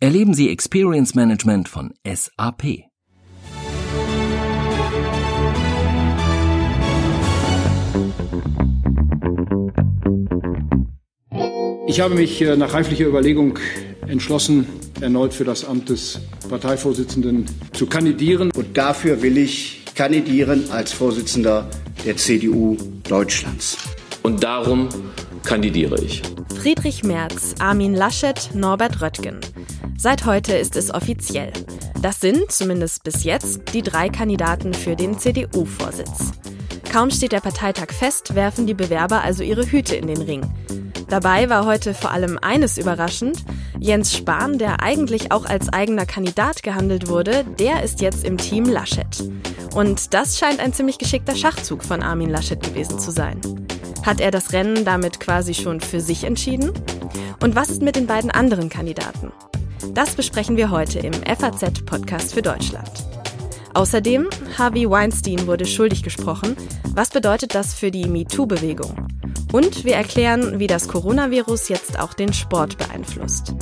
Erleben 0.00 0.34
Sie 0.34 0.50
Experience 0.50 1.14
Management 1.14 1.68
von 1.68 1.94
SAP. 2.04 2.84
Ich 11.86 12.00
habe 12.00 12.16
mich 12.16 12.42
äh, 12.42 12.56
nach 12.56 12.74
reiflicher 12.74 13.06
Überlegung 13.06 13.58
entschlossen, 14.08 14.66
erneut 15.00 15.32
für 15.32 15.44
das 15.44 15.64
Amt 15.64 15.90
des 15.90 16.20
Parteivorsitzenden 16.48 17.46
zu 17.72 17.86
kandidieren. 17.86 18.50
Und 18.50 18.76
dafür 18.76 19.22
will 19.22 19.38
ich 19.38 19.84
kandidieren 19.94 20.70
als 20.72 20.92
Vorsitzender 20.92 21.70
der 22.04 22.16
CDU 22.16 22.76
Deutschlands. 23.08 23.78
Und 24.24 24.42
darum 24.42 24.88
kandidiere 25.44 26.02
ich. 26.02 26.22
Friedrich 26.60 27.04
Merz, 27.04 27.54
Armin 27.60 27.94
Laschet, 27.94 28.50
Norbert 28.54 29.00
Röttgen. 29.00 29.38
Seit 29.96 30.26
heute 30.26 30.54
ist 30.54 30.76
es 30.76 30.92
offiziell. 30.92 31.52
Das 32.00 32.20
sind, 32.20 32.50
zumindest 32.50 33.04
bis 33.04 33.24
jetzt, 33.24 33.60
die 33.72 33.82
drei 33.82 34.08
Kandidaten 34.08 34.74
für 34.74 34.96
den 34.96 35.18
CDU-Vorsitz. 35.18 36.32
Kaum 36.92 37.10
steht 37.10 37.32
der 37.32 37.40
Parteitag 37.40 37.92
fest, 37.92 38.34
werfen 38.34 38.66
die 38.66 38.74
Bewerber 38.74 39.22
also 39.22 39.42
ihre 39.42 39.66
Hüte 39.66 39.96
in 39.96 40.06
den 40.06 40.20
Ring. 40.22 40.42
Dabei 41.08 41.48
war 41.48 41.66
heute 41.66 41.94
vor 41.94 42.10
allem 42.10 42.38
eines 42.40 42.78
überraschend. 42.78 43.44
Jens 43.78 44.14
Spahn, 44.14 44.58
der 44.58 44.82
eigentlich 44.82 45.32
auch 45.32 45.44
als 45.44 45.72
eigener 45.72 46.06
Kandidat 46.06 46.62
gehandelt 46.62 47.08
wurde, 47.08 47.44
der 47.58 47.82
ist 47.82 48.00
jetzt 48.00 48.24
im 48.24 48.38
Team 48.38 48.64
Laschet. 48.64 49.28
Und 49.74 50.14
das 50.14 50.38
scheint 50.38 50.60
ein 50.60 50.72
ziemlich 50.72 50.98
geschickter 50.98 51.34
Schachzug 51.34 51.84
von 51.84 52.02
Armin 52.02 52.30
Laschet 52.30 52.62
gewesen 52.62 52.98
zu 52.98 53.10
sein. 53.10 53.40
Hat 54.04 54.20
er 54.20 54.30
das 54.30 54.52
Rennen 54.52 54.84
damit 54.84 55.18
quasi 55.18 55.54
schon 55.54 55.80
für 55.80 56.00
sich 56.00 56.24
entschieden? 56.24 56.72
Und 57.42 57.56
was 57.56 57.70
ist 57.70 57.82
mit 57.82 57.96
den 57.96 58.06
beiden 58.06 58.30
anderen 58.30 58.68
Kandidaten? 58.68 59.32
Das 59.92 60.14
besprechen 60.14 60.56
wir 60.56 60.70
heute 60.70 60.98
im 61.00 61.12
FAZ-Podcast 61.12 62.34
für 62.34 62.42
Deutschland. 62.42 62.90
Außerdem, 63.74 64.28
Harvey 64.56 64.88
Weinstein 64.88 65.46
wurde 65.46 65.66
schuldig 65.66 66.02
gesprochen. 66.02 66.56
Was 66.94 67.10
bedeutet 67.10 67.54
das 67.54 67.74
für 67.74 67.90
die 67.90 68.06
MeToo-Bewegung? 68.06 69.08
Und 69.52 69.84
wir 69.84 69.94
erklären, 69.94 70.58
wie 70.58 70.66
das 70.66 70.88
Coronavirus 70.88 71.68
jetzt 71.68 71.98
auch 71.98 72.14
den 72.14 72.32
Sport 72.32 72.78
beeinflusst. 72.78 73.54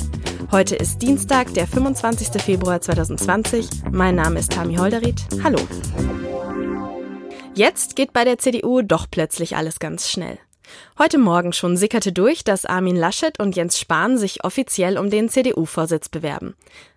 Heute 0.51 0.75
ist 0.75 1.01
Dienstag, 1.01 1.53
der 1.55 1.67
25. 1.67 2.41
Februar 2.41 2.79
2020. 2.79 3.67
Mein 3.91 4.15
Name 4.15 4.39
ist 4.39 4.51
Tami 4.51 4.75
Holderried. 4.75 5.21
Hallo. 5.43 5.59
Jetzt 7.55 7.95
geht 7.95 8.13
bei 8.13 8.23
der 8.23 8.37
CDU 8.37 8.81
doch 8.81 9.07
plötzlich 9.09 9.55
alles 9.55 9.79
ganz 9.79 10.09
schnell. 10.09 10.37
Heute 10.97 11.17
Morgen 11.17 11.53
schon 11.53 11.77
sickerte 11.77 12.11
durch, 12.11 12.43
dass 12.43 12.65
Armin 12.65 12.95
Laschet 12.95 13.39
und 13.39 13.55
Jens 13.55 13.79
Spahn 13.79 14.17
sich 14.17 14.43
offiziell 14.43 14.97
um 14.97 15.09
den 15.09 15.29
CDU-Vorsitz 15.29 16.09
bewerben. 16.09 16.55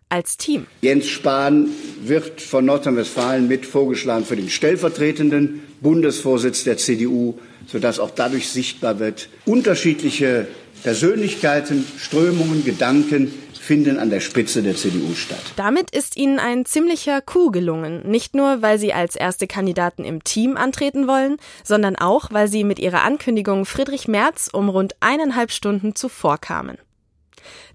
Als 0.09 0.37
Team. 0.37 0.67
Jens 0.83 1.09
Spahn 1.09 1.69
wird 2.03 2.41
von 2.41 2.65
Nordrhein-Westfalen 2.65 3.49
mit 3.49 3.67
vorgeschlagen 3.67 4.25
für 4.25 4.37
den 4.37 4.49
stellvertretenden 4.49 5.63
Bundesvorsitz 5.81 6.65
der 6.65 6.77
CDU 6.77 7.35
sodass 7.67 7.99
auch 7.99 8.11
dadurch 8.11 8.49
sichtbar 8.49 8.99
wird, 8.99 9.29
unterschiedliche 9.45 10.47
Persönlichkeiten, 10.83 11.85
Strömungen, 11.99 12.65
Gedanken 12.65 13.33
finden 13.67 13.99
an 13.99 14.11
der 14.11 14.21
Spitze 14.21 14.63
der 14.63 14.77
CDU 14.77 15.15
statt. 15.15 15.43
Damit 15.57 15.91
ist 15.91 16.17
ihnen 16.17 16.39
ein 16.39 16.65
ziemlicher 16.65 17.21
Coup 17.21 17.53
gelungen. 17.53 18.09
Nicht 18.09 18.35
nur, 18.35 18.63
weil 18.63 18.79
sie 18.79 18.93
als 18.93 19.17
erste 19.17 19.49
Kandidaten 19.49 20.05
im 20.05 20.23
Team 20.23 20.57
antreten 20.57 21.09
wollen, 21.09 21.37
sondern 21.65 21.97
auch, 21.97 22.31
weil 22.31 22.47
sie 22.47 22.63
mit 22.63 22.79
ihrer 22.79 23.03
Ankündigung 23.03 23.65
Friedrich 23.65 24.07
Merz 24.07 24.49
um 24.53 24.69
rund 24.69 24.95
eineinhalb 25.01 25.51
Stunden 25.51 25.97
zuvor 25.97 26.39
kamen. 26.39 26.79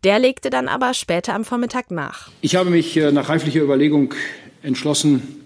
Der 0.06 0.18
legte 0.18 0.50
dann 0.50 0.70
aber 0.70 0.94
später 0.94 1.36
am 1.36 1.44
Vormittag 1.44 1.92
nach. 1.92 2.30
Ich 2.40 2.56
habe 2.56 2.70
mich 2.70 2.96
äh, 2.96 3.12
nach 3.12 3.28
reiflicher 3.28 3.62
Überlegung 3.62 4.14
entschlossen, 4.64 5.46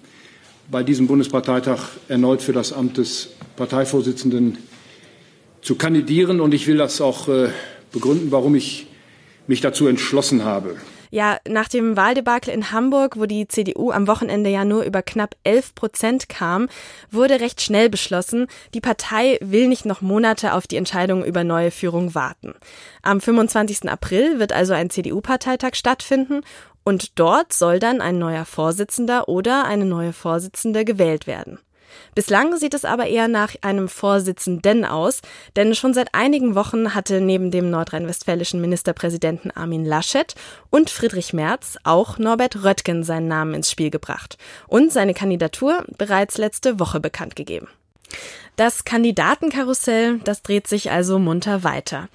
bei 0.70 0.84
diesem 0.84 1.08
Bundesparteitag 1.08 1.80
erneut 2.08 2.42
für 2.42 2.54
das 2.54 2.72
Amt 2.72 2.98
des 2.98 3.30
Parteivorsitzenden 3.56 4.60
zu 5.62 5.76
kandidieren. 5.76 6.40
Und 6.40 6.54
ich 6.54 6.68
will 6.68 6.78
das 6.78 7.02
auch 7.02 7.28
äh, 7.28 7.50
begründen, 7.92 8.32
warum 8.32 8.56
ich 8.56 8.88
mich 9.48 9.62
dazu 9.62 9.88
entschlossen 9.88 10.44
habe. 10.44 10.76
Ja, 11.12 11.38
nach 11.48 11.70
dem 11.70 11.96
Wahldebakel 11.96 12.54
in 12.54 12.72
Hamburg, 12.72 13.18
wo 13.18 13.26
die 13.26 13.48
CDU 13.48 13.92
am 13.92 14.08
Wochenende 14.08 14.50
ja 14.50 14.66
nur 14.66 14.84
über 14.84 15.02
knapp 15.02 15.36
11 15.44 15.76
Prozent 15.76 16.30
kam, 16.30 16.68
wurde 17.10 17.40
recht 17.40 17.62
schnell 17.62 17.90
beschlossen, 17.90 18.48
die 18.74 18.82
Partei 18.82 19.38
will 19.42 19.68
nicht 19.68 19.86
noch 19.86 20.02
Monate 20.02 20.54
auf 20.54 20.68
die 20.68 20.76
Entscheidung 20.76 21.24
über 21.24 21.44
neue 21.44 21.72
Führung 21.72 22.16
warten. 22.16 22.54
Am 23.02 23.22
25. 23.22 23.90
April 23.90 24.40
wird 24.40 24.52
also 24.52 24.74
ein 24.74 24.90
CDU-Parteitag 24.90 25.76
stattfinden 25.76 26.42
und 26.84 27.18
dort 27.20 27.54
soll 27.54 27.80
dann 27.80 28.02
ein 28.02 28.20
neuer 28.20 28.46
Vorsitzender 28.46 29.30
oder 29.30 29.66
eine 29.66 29.86
neue 29.86 30.12
Vorsitzende 30.12 30.86
gewählt 30.86 31.28
werden. 31.28 31.60
Bislang 32.16 32.58
sieht 32.58 32.74
es 32.74 32.86
aber 32.86 33.08
eher 33.08 33.28
nach 33.28 33.56
einem 33.62 33.88
Vorsitzenden 33.88 34.86
aus, 34.86 35.22
denn 35.56 35.76
schon 35.76 35.94
seit 35.94 36.14
einigen 36.14 36.56
Wochen 36.56 36.96
hatte 36.96 37.22
neben 37.22 37.52
dem 37.52 37.70
nordrhein-westfälischen 37.70 38.62
Ministerpräsidenten 38.62 39.52
Armin 39.52 39.86
Laschet 39.86 40.36
und 40.70 40.90
Friedrich 40.90 41.34
Merz 41.34 41.78
auch 41.84 42.18
Norbert 42.18 42.64
Röttgen 42.64 43.04
seinen 43.04 43.28
Namen 43.28 43.54
ins 43.54 43.72
Spiel 43.72 43.90
gebracht 43.90 44.38
und 44.68 44.92
seine 44.92 45.14
Kandidatur 45.14 45.86
bereits 45.98 46.38
letzte 46.38 46.80
Woche 46.80 47.00
bekannt 47.00 47.36
gegeben. 47.36 47.68
Das 48.56 48.86
Kandidatenkarussell, 48.86 50.20
das 50.20 50.42
dreht 50.42 50.68
sich 50.68 50.90
also 50.90 51.20
munter 51.20 51.64
weiter. 51.64 52.08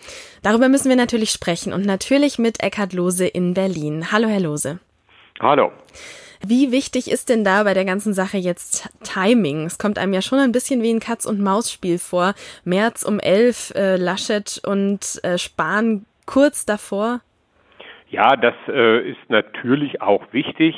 Darüber 0.43 0.69
müssen 0.71 0.89
wir 0.89 0.97
natürlich 0.97 1.31
sprechen 1.31 1.73
und 1.75 1.85
natürlich 1.85 2.39
mit 2.39 2.63
Eckhard 2.63 2.95
Lose 2.95 3.27
in 3.27 3.53
Berlin. 3.53 4.11
Hallo, 4.11 4.29
Herr 4.29 4.41
Lose. 4.41 4.79
Hallo. 5.39 5.71
Wie 6.43 6.73
wichtig 6.73 7.11
ist 7.11 7.29
denn 7.29 7.45
da 7.45 7.65
bei 7.65 7.75
der 7.75 7.85
ganzen 7.85 8.15
Sache 8.15 8.39
jetzt 8.39 8.89
Timing? 9.05 9.67
Es 9.67 9.79
kommt 9.79 9.99
einem 9.99 10.15
ja 10.15 10.23
schon 10.23 10.39
ein 10.39 10.53
bisschen 10.53 10.83
wie 10.83 10.91
ein 10.91 11.01
Katz-und-Maus-Spiel 11.01 11.99
vor. 11.99 12.33
März 12.65 13.03
um 13.03 13.21
elf, 13.21 13.73
äh, 13.77 13.97
Laschet 13.97 14.59
und 14.67 15.21
äh, 15.23 15.37
Spahn 15.37 16.07
kurz 16.25 16.65
davor. 16.65 17.21
Ja, 18.09 18.37
das 18.37 18.55
äh, 18.69 19.11
ist 19.11 19.29
natürlich 19.29 20.01
auch 20.01 20.25
wichtig. 20.33 20.75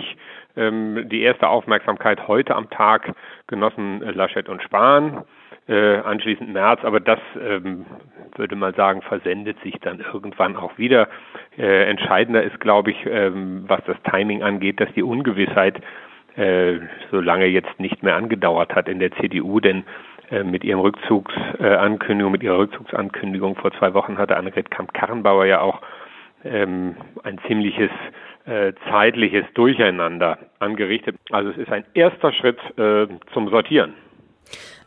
Ähm, 0.56 1.09
die 1.09 1.23
erste 1.23 1.49
Aufmerksamkeit 1.49 2.27
heute 2.27 2.56
am 2.56 2.69
Tag 2.69 3.15
genossen 3.47 4.00
Laschet 4.00 4.49
und 4.49 4.62
Spahn 4.62 5.25
äh, 5.69 5.99
anschließend 5.99 6.53
März, 6.53 6.81
aber 6.84 7.00
das 7.00 7.21
ähm, 7.41 7.87
würde 8.37 8.56
man 8.56 8.75
sagen, 8.75 9.03
versendet 9.03 9.61
sich 9.62 9.75
dann 9.81 10.00
irgendwann 10.00 10.56
auch 10.56 10.77
wieder. 10.78 11.09
Äh, 11.56 11.84
entscheidender 11.84 12.43
ist, 12.43 12.59
glaube 12.61 12.91
ich, 12.91 13.06
ähm, 13.06 13.65
was 13.67 13.81
das 13.87 13.97
Timing 14.11 14.43
angeht, 14.43 14.81
dass 14.81 14.93
die 14.95 15.03
Ungewissheit 15.03 15.81
äh, 16.37 16.78
so 17.11 17.21
lange 17.21 17.47
jetzt 17.47 17.78
nicht 17.78 18.03
mehr 18.03 18.17
angedauert 18.17 18.75
hat 18.75 18.89
in 18.89 18.99
der 18.99 19.12
CDU, 19.12 19.61
denn 19.61 19.84
äh, 20.31 20.45
mit 20.45 20.65
ihrem 20.65 20.81
Rückzugsankündigung, 20.81 22.33
mit 22.33 22.43
ihrer 22.43 22.59
Rückzugsankündigung 22.59 23.56
vor 23.56 23.71
zwei 23.73 23.93
Wochen 23.94 24.19
hatte 24.19 24.37
Annegret 24.37 24.70
Kamp-Karrenbauer 24.70 25.44
ja 25.44 25.61
auch 25.61 25.82
ähm, 26.44 26.97
ein 27.23 27.38
ziemliches 27.47 27.91
äh, 28.47 28.73
zeitliches 28.91 29.44
Durcheinander 29.55 30.38
angerichtet. 30.58 31.17
Also 31.31 31.50
es 31.50 31.58
ist 31.58 31.70
ein 31.70 31.85
erster 31.94 32.32
Schritt 32.32 32.58
äh, 32.79 33.06
zum 33.32 33.49
Sortieren. 33.50 33.94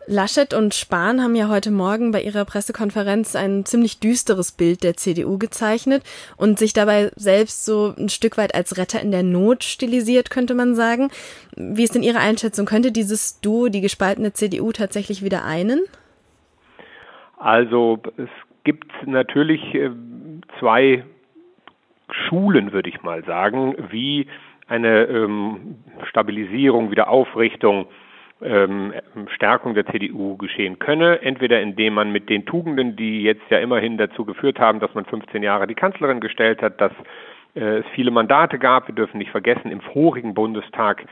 Laschet 0.07 0.53
und 0.53 0.75
Spahn 0.75 1.21
haben 1.21 1.35
ja 1.35 1.49
heute 1.49 1.71
Morgen 1.71 2.11
bei 2.11 2.21
ihrer 2.21 2.45
Pressekonferenz 2.45 3.35
ein 3.35 3.65
ziemlich 3.65 3.99
düsteres 3.99 4.51
Bild 4.51 4.83
der 4.83 4.95
CDU 4.95 5.39
gezeichnet 5.39 6.03
und 6.37 6.59
sich 6.59 6.73
dabei 6.73 7.09
selbst 7.15 7.65
so 7.65 7.93
ein 7.97 8.09
Stück 8.09 8.37
weit 8.37 8.53
als 8.53 8.77
Retter 8.77 9.01
in 9.01 9.09
der 9.09 9.23
Not 9.23 9.63
stilisiert, 9.63 10.29
könnte 10.29 10.53
man 10.53 10.75
sagen. 10.75 11.09
Wie 11.55 11.83
ist 11.83 11.95
denn 11.95 12.03
Ihre 12.03 12.19
Einschätzung? 12.19 12.67
Könnte 12.67 12.91
dieses 12.91 13.41
Duo 13.41 13.69
die 13.69 13.81
gespaltene 13.81 14.33
CDU 14.33 14.71
tatsächlich 14.71 15.23
wieder 15.23 15.43
einen? 15.43 15.81
Also 17.37 17.99
es 18.17 18.29
gibt 18.63 18.91
natürlich 19.07 19.73
äh, 19.73 19.89
zwei 20.59 21.03
Schulen, 22.11 22.73
würde 22.73 22.89
ich 22.89 23.01
mal 23.01 23.23
sagen, 23.25 23.75
wie 23.89 24.27
eine 24.67 25.05
ähm, 25.05 25.77
Stabilisierung, 26.09 26.91
Wiederaufrichtung 26.91 27.87
ähm, 28.41 28.93
Stärkung 29.33 29.75
der 29.75 29.85
CDU 29.85 30.37
geschehen 30.37 30.79
könne, 30.79 31.21
entweder 31.21 31.61
indem 31.61 31.93
man 31.93 32.11
mit 32.11 32.29
den 32.29 32.45
Tugenden, 32.45 32.95
die 32.95 33.23
jetzt 33.23 33.49
ja 33.49 33.59
immerhin 33.59 33.97
dazu 33.97 34.25
geführt 34.25 34.59
haben, 34.59 34.79
dass 34.79 34.93
man 34.93 35.05
15 35.05 35.41
Jahre 35.41 35.67
die 35.67 35.75
Kanzlerin 35.75 36.19
gestellt 36.19 36.61
hat, 36.61 36.81
dass 36.81 36.91
äh, 37.55 37.79
es 37.79 37.85
viele 37.93 38.11
Mandate 38.11 38.59
gab. 38.59 38.87
Wir 38.87 38.95
dürfen 38.95 39.17
nicht 39.17 39.31
vergessen, 39.31 39.71
im 39.71 39.81
vorigen 39.81 40.33
Bundestag 40.33 41.05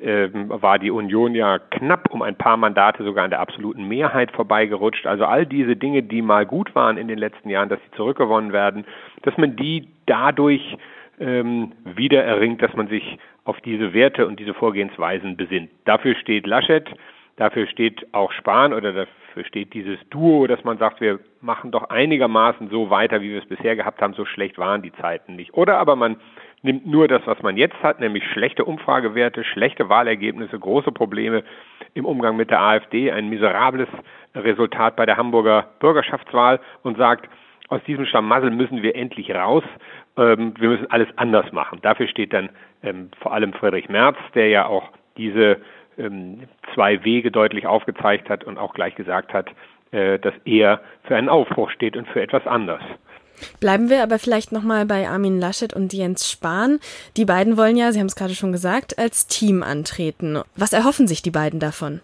ähm, 0.00 0.48
war 0.48 0.78
die 0.78 0.92
Union 0.92 1.34
ja 1.34 1.58
knapp 1.58 2.10
um 2.10 2.22
ein 2.22 2.36
paar 2.36 2.56
Mandate 2.56 3.02
sogar 3.02 3.24
an 3.24 3.30
der 3.30 3.40
absoluten 3.40 3.88
Mehrheit 3.88 4.30
vorbeigerutscht. 4.32 5.06
Also 5.06 5.24
all 5.24 5.46
diese 5.46 5.74
Dinge, 5.74 6.02
die 6.02 6.22
mal 6.22 6.46
gut 6.46 6.74
waren 6.74 6.96
in 6.96 7.08
den 7.08 7.18
letzten 7.18 7.50
Jahren, 7.50 7.68
dass 7.68 7.80
sie 7.80 7.96
zurückgewonnen 7.96 8.52
werden, 8.52 8.84
dass 9.22 9.36
man 9.36 9.56
die 9.56 9.88
dadurch 10.06 10.76
ähm, 11.18 11.72
wieder 11.84 12.22
erringt, 12.22 12.62
dass 12.62 12.74
man 12.74 12.86
sich 12.86 13.18
auf 13.48 13.62
diese 13.62 13.94
Werte 13.94 14.26
und 14.26 14.38
diese 14.38 14.52
Vorgehensweisen 14.52 15.38
besinnt. 15.38 15.70
Dafür 15.86 16.14
steht 16.16 16.46
Laschet, 16.46 16.86
dafür 17.36 17.66
steht 17.66 18.06
auch 18.12 18.30
Spahn 18.32 18.74
oder 18.74 18.92
dafür 18.92 19.44
steht 19.46 19.72
dieses 19.72 19.98
Duo, 20.10 20.46
dass 20.46 20.62
man 20.64 20.76
sagt, 20.76 21.00
wir 21.00 21.18
machen 21.40 21.70
doch 21.70 21.88
einigermaßen 21.88 22.68
so 22.68 22.90
weiter, 22.90 23.22
wie 23.22 23.30
wir 23.30 23.38
es 23.38 23.48
bisher 23.48 23.74
gehabt 23.74 24.02
haben, 24.02 24.12
so 24.12 24.26
schlecht 24.26 24.58
waren 24.58 24.82
die 24.82 24.92
Zeiten 24.92 25.34
nicht. 25.34 25.54
Oder 25.54 25.78
aber 25.78 25.96
man 25.96 26.16
nimmt 26.60 26.86
nur 26.86 27.08
das, 27.08 27.22
was 27.24 27.40
man 27.42 27.56
jetzt 27.56 27.82
hat, 27.82 28.00
nämlich 28.00 28.22
schlechte 28.32 28.66
Umfragewerte, 28.66 29.44
schlechte 29.44 29.88
Wahlergebnisse, 29.88 30.58
große 30.58 30.92
Probleme 30.92 31.42
im 31.94 32.04
Umgang 32.04 32.36
mit 32.36 32.50
der 32.50 32.60
AfD, 32.60 33.10
ein 33.10 33.30
miserables 33.30 33.88
Resultat 34.34 34.94
bei 34.94 35.06
der 35.06 35.16
Hamburger 35.16 35.70
Bürgerschaftswahl 35.80 36.60
und 36.82 36.98
sagt, 36.98 37.30
aus 37.68 37.80
diesem 37.86 38.06
Schlamassel 38.06 38.50
müssen 38.50 38.82
wir 38.82 38.96
endlich 38.96 39.30
raus. 39.30 39.64
Ähm, 40.16 40.54
wir 40.58 40.70
müssen 40.70 40.90
alles 40.90 41.08
anders 41.16 41.52
machen. 41.52 41.80
Dafür 41.82 42.08
steht 42.08 42.32
dann 42.32 42.50
ähm, 42.82 43.10
vor 43.20 43.32
allem 43.32 43.52
Friedrich 43.52 43.88
Merz, 43.88 44.16
der 44.34 44.48
ja 44.48 44.66
auch 44.66 44.88
diese 45.16 45.58
ähm, 45.98 46.44
zwei 46.74 47.04
Wege 47.04 47.30
deutlich 47.30 47.66
aufgezeigt 47.66 48.28
hat 48.30 48.44
und 48.44 48.58
auch 48.58 48.74
gleich 48.74 48.94
gesagt 48.94 49.32
hat, 49.32 49.50
äh, 49.90 50.18
dass 50.18 50.34
er 50.44 50.80
für 51.04 51.16
einen 51.16 51.28
Aufbruch 51.28 51.70
steht 51.70 51.96
und 51.96 52.08
für 52.08 52.22
etwas 52.22 52.46
anders. 52.46 52.82
Bleiben 53.60 53.88
wir 53.88 54.02
aber 54.02 54.18
vielleicht 54.18 54.50
nochmal 54.50 54.84
bei 54.86 55.08
Armin 55.08 55.38
Laschet 55.38 55.72
und 55.72 55.92
Jens 55.92 56.30
Spahn. 56.30 56.80
Die 57.16 57.24
beiden 57.24 57.56
wollen 57.56 57.76
ja, 57.76 57.92
Sie 57.92 58.00
haben 58.00 58.06
es 58.06 58.16
gerade 58.16 58.34
schon 58.34 58.52
gesagt, 58.52 58.98
als 58.98 59.26
Team 59.26 59.62
antreten. 59.62 60.40
Was 60.56 60.72
erhoffen 60.72 61.06
sich 61.06 61.22
die 61.22 61.30
beiden 61.30 61.60
davon? 61.60 62.00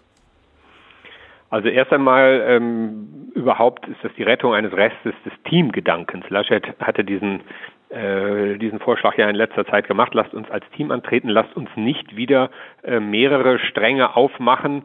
Also 1.49 1.69
erst 1.69 1.93
einmal 1.93 2.43
ähm, 2.47 3.31
überhaupt 3.33 3.87
ist 3.87 4.03
das 4.03 4.11
die 4.17 4.23
Rettung 4.23 4.53
eines 4.53 4.73
Restes 4.73 5.13
des 5.25 5.33
Teamgedankens. 5.47 6.29
Laschet 6.29 6.63
hatte 6.79 7.03
diesen 7.03 7.41
äh, 7.89 8.57
diesen 8.57 8.79
Vorschlag 8.79 9.15
ja 9.17 9.29
in 9.29 9.35
letzter 9.35 9.65
Zeit 9.65 9.87
gemacht. 9.87 10.13
Lasst 10.13 10.33
uns 10.33 10.49
als 10.49 10.65
Team 10.71 10.91
antreten, 10.91 11.29
lasst 11.29 11.55
uns 11.55 11.69
nicht 11.75 12.15
wieder 12.15 12.49
äh, 12.83 12.99
mehrere 12.99 13.59
Stränge 13.59 14.15
aufmachen, 14.15 14.83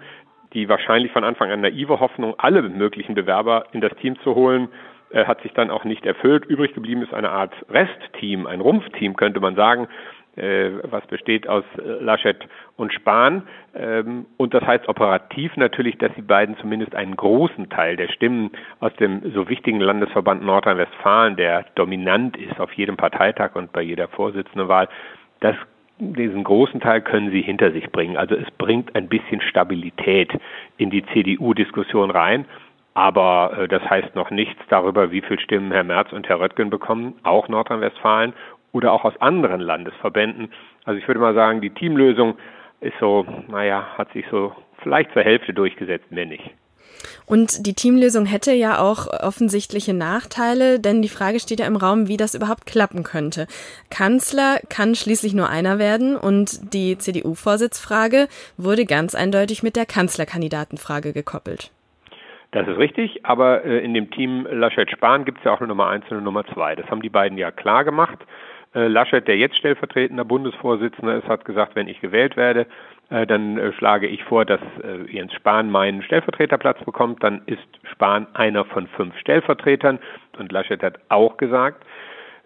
die 0.53 0.69
wahrscheinlich 0.69 1.13
von 1.13 1.25
Anfang 1.25 1.51
an 1.51 1.61
naive 1.63 2.01
Hoffnung, 2.01 2.35
alle 2.39 2.63
möglichen 2.63 3.15
Bewerber 3.15 3.65
in 3.73 3.81
das 3.81 3.95
Team 3.97 4.19
zu 4.21 4.35
holen, 4.35 4.69
äh, 5.11 5.25
hat 5.25 5.41
sich 5.43 5.53
dann 5.55 5.71
auch 5.71 5.85
nicht 5.85 6.05
erfüllt. 6.05 6.45
Übrig 6.45 6.75
geblieben 6.75 7.03
ist 7.03 7.15
eine 7.15 7.31
Art 7.31 7.55
Restteam, 7.71 8.47
ein 8.47 8.61
Rumpfteam 8.61 9.17
könnte 9.17 9.41
man 9.41 9.57
sagen, 9.57 9.89
was 10.37 11.07
besteht 11.07 11.49
aus 11.49 11.65
äh, 11.79 12.03
Laschet 12.03 12.37
und 12.77 12.93
Spahn. 12.93 13.43
Ähm, 13.75 14.27
und 14.37 14.55
das 14.55 14.63
heißt 14.65 14.89
operativ 14.89 15.57
natürlich, 15.57 15.99
dass 15.99 16.13
die 16.15 16.23
beiden 16.23 16.57
zumindest 16.59 16.95
einen 16.95 17.17
großen 17.17 17.69
Teil 17.69 17.97
der 17.97 18.09
Stimmen 18.09 18.51
aus 18.79 18.95
dem 18.97 19.33
so 19.33 19.49
wichtigen 19.49 19.81
Landesverband 19.81 20.45
Nordrhein-Westfalen, 20.45 21.37
der 21.37 21.65
dominant 21.75 22.37
ist 22.37 22.61
auf 22.61 22.73
jedem 22.73 22.97
Parteitag 22.97 23.55
und 23.55 23.73
bei 23.73 23.83
jeder 23.83 24.09
Vorsitzendenwahl, 24.09 24.89
das 25.41 25.57
diesen 25.99 26.45
großen 26.45 26.81
Teil 26.81 27.03
können 27.03 27.31
sie 27.31 27.43
hinter 27.43 27.73
sich 27.73 27.91
bringen. 27.91 28.17
Also 28.17 28.35
es 28.35 28.51
bringt 28.53 28.95
ein 28.97 29.09
bisschen 29.09 29.43
Stabilität 29.43 30.33
in 30.79 30.89
die 30.89 31.05
CDU-Diskussion 31.07 32.11
rein. 32.11 32.47
Aber 32.95 33.57
äh, 33.57 33.69
das 33.69 33.83
heißt 33.89 34.15
noch 34.15 34.31
nichts 34.31 34.61
darüber, 34.69 35.11
wie 35.13 35.21
viele 35.21 35.41
Stimmen 35.41 35.73
Herr 35.73 35.85
Merz 35.85 36.13
und 36.13 36.29
Herr 36.29 36.41
Röttgen 36.41 36.71
bekommen, 36.71 37.15
auch 37.23 37.49
Nordrhein-Westfalen 37.49 38.33
oder 38.73 38.93
auch 38.93 39.05
aus 39.05 39.21
anderen 39.21 39.61
Landesverbänden. 39.61 40.53
Also 40.85 40.99
ich 40.99 41.07
würde 41.09 41.21
mal 41.21 41.35
sagen, 41.35 41.61
die 41.61 41.71
Teamlösung 41.71 42.37
ist 42.81 42.95
so, 43.01 43.27
naja, 43.49 43.87
hat 43.99 44.13
sich 44.13 44.25
so 44.31 44.53
vielleicht 44.83 45.13
zur 45.13 45.23
Hälfte 45.23 45.53
durchgesetzt, 45.53 46.11
mehr 46.11 46.27
nicht. 46.27 46.51
Und 47.27 47.67
die 47.67 47.75
Teamlösung 47.75 48.27
hätte 48.27 48.53
ja 48.53 48.79
auch 48.79 49.07
offensichtliche 49.07 49.95
Nachteile, 49.95 50.81
denn 50.81 51.01
die 51.01 51.09
Frage 51.09 51.41
steht 51.41 51.61
ja 51.61 51.67
im 51.67 51.77
Raum, 51.77 52.09
wie 52.09 52.17
das 52.17 52.35
überhaupt 52.35 52.67
klappen 52.67 53.05
könnte. 53.05 53.47
Kanzler 53.91 54.59
kann 54.69 54.95
schließlich 54.95 55.35
nur 55.35 55.49
einer 55.49 55.79
werden 55.79 56.17
und 56.17 56.75
die 56.75 56.99
CDU-Vorsitzfrage 56.99 58.29
wurde 58.57 58.85
ganz 58.85 59.15
eindeutig 59.15 59.63
mit 59.63 59.77
der 59.77 59.87
Kanzlerkandidatenfrage 59.87 61.13
gekoppelt. 61.13 61.71
Das 62.53 62.67
ist 62.67 62.79
richtig, 62.79 63.25
aber 63.25 63.65
äh, 63.65 63.79
in 63.79 63.95
dem 63.95 64.11
Team 64.11 64.47
Laschet-Spahn 64.51 65.25
gibt 65.25 65.39
es 65.39 65.45
ja 65.45 65.53
auch 65.53 65.61
eine 65.61 65.69
Nummer 65.69 65.87
eins 65.87 66.05
und 66.07 66.17
eine 66.17 66.23
Nummer 66.23 66.45
zwei. 66.53 66.75
Das 66.75 66.87
haben 66.91 67.01
die 67.01 67.09
beiden 67.09 67.39
ja 67.39 67.53
klar 67.53 67.85
gemacht. 67.85 68.19
Äh, 68.75 68.87
Laschet, 68.87 69.27
der 69.27 69.37
jetzt 69.37 69.57
stellvertretender 69.57 70.25
Bundesvorsitzender 70.25 71.17
ist, 71.17 71.29
hat 71.29 71.45
gesagt, 71.45 71.75
wenn 71.75 71.89
ich 71.89 72.01
gewählt 72.01 72.37
werde, 72.37 72.67
äh, 73.11 73.27
dann 73.27 73.59
äh, 73.59 73.73
schlage 73.73 74.07
ich 74.07 74.23
vor, 74.25 74.45
dass 74.45 74.61
Jens 75.09 75.33
Spahn 75.35 75.71
meinen 75.71 76.03
Stellvertreterplatz 76.03 76.83
bekommt. 76.85 77.23
Dann 77.23 77.43
ist 77.47 77.67
Spahn 77.93 78.27
einer 78.35 78.65
von 78.65 78.87
fünf 78.89 79.17
Stellvertretern. 79.19 79.99
Und 80.39 80.53
Laschet 80.53 80.83
hat 80.83 81.01
auch 81.09 81.37
gesagt, 81.37 81.85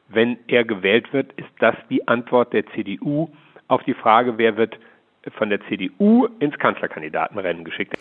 wenn 0.08 0.38
er 0.48 0.64
gewählt 0.64 1.12
wird, 1.12 1.32
ist 1.34 1.48
das 1.58 1.74
die 1.90 2.06
Antwort 2.08 2.52
der 2.52 2.66
CDU 2.68 3.28
auf 3.68 3.82
die 3.84 3.94
Frage, 3.94 4.38
wer 4.38 4.56
wird 4.56 4.78
von 5.38 5.50
der 5.50 5.60
CDU 5.68 6.28
ins 6.38 6.58
Kanzlerkandidatenrennen 6.58 7.64
geschickt. 7.64 7.94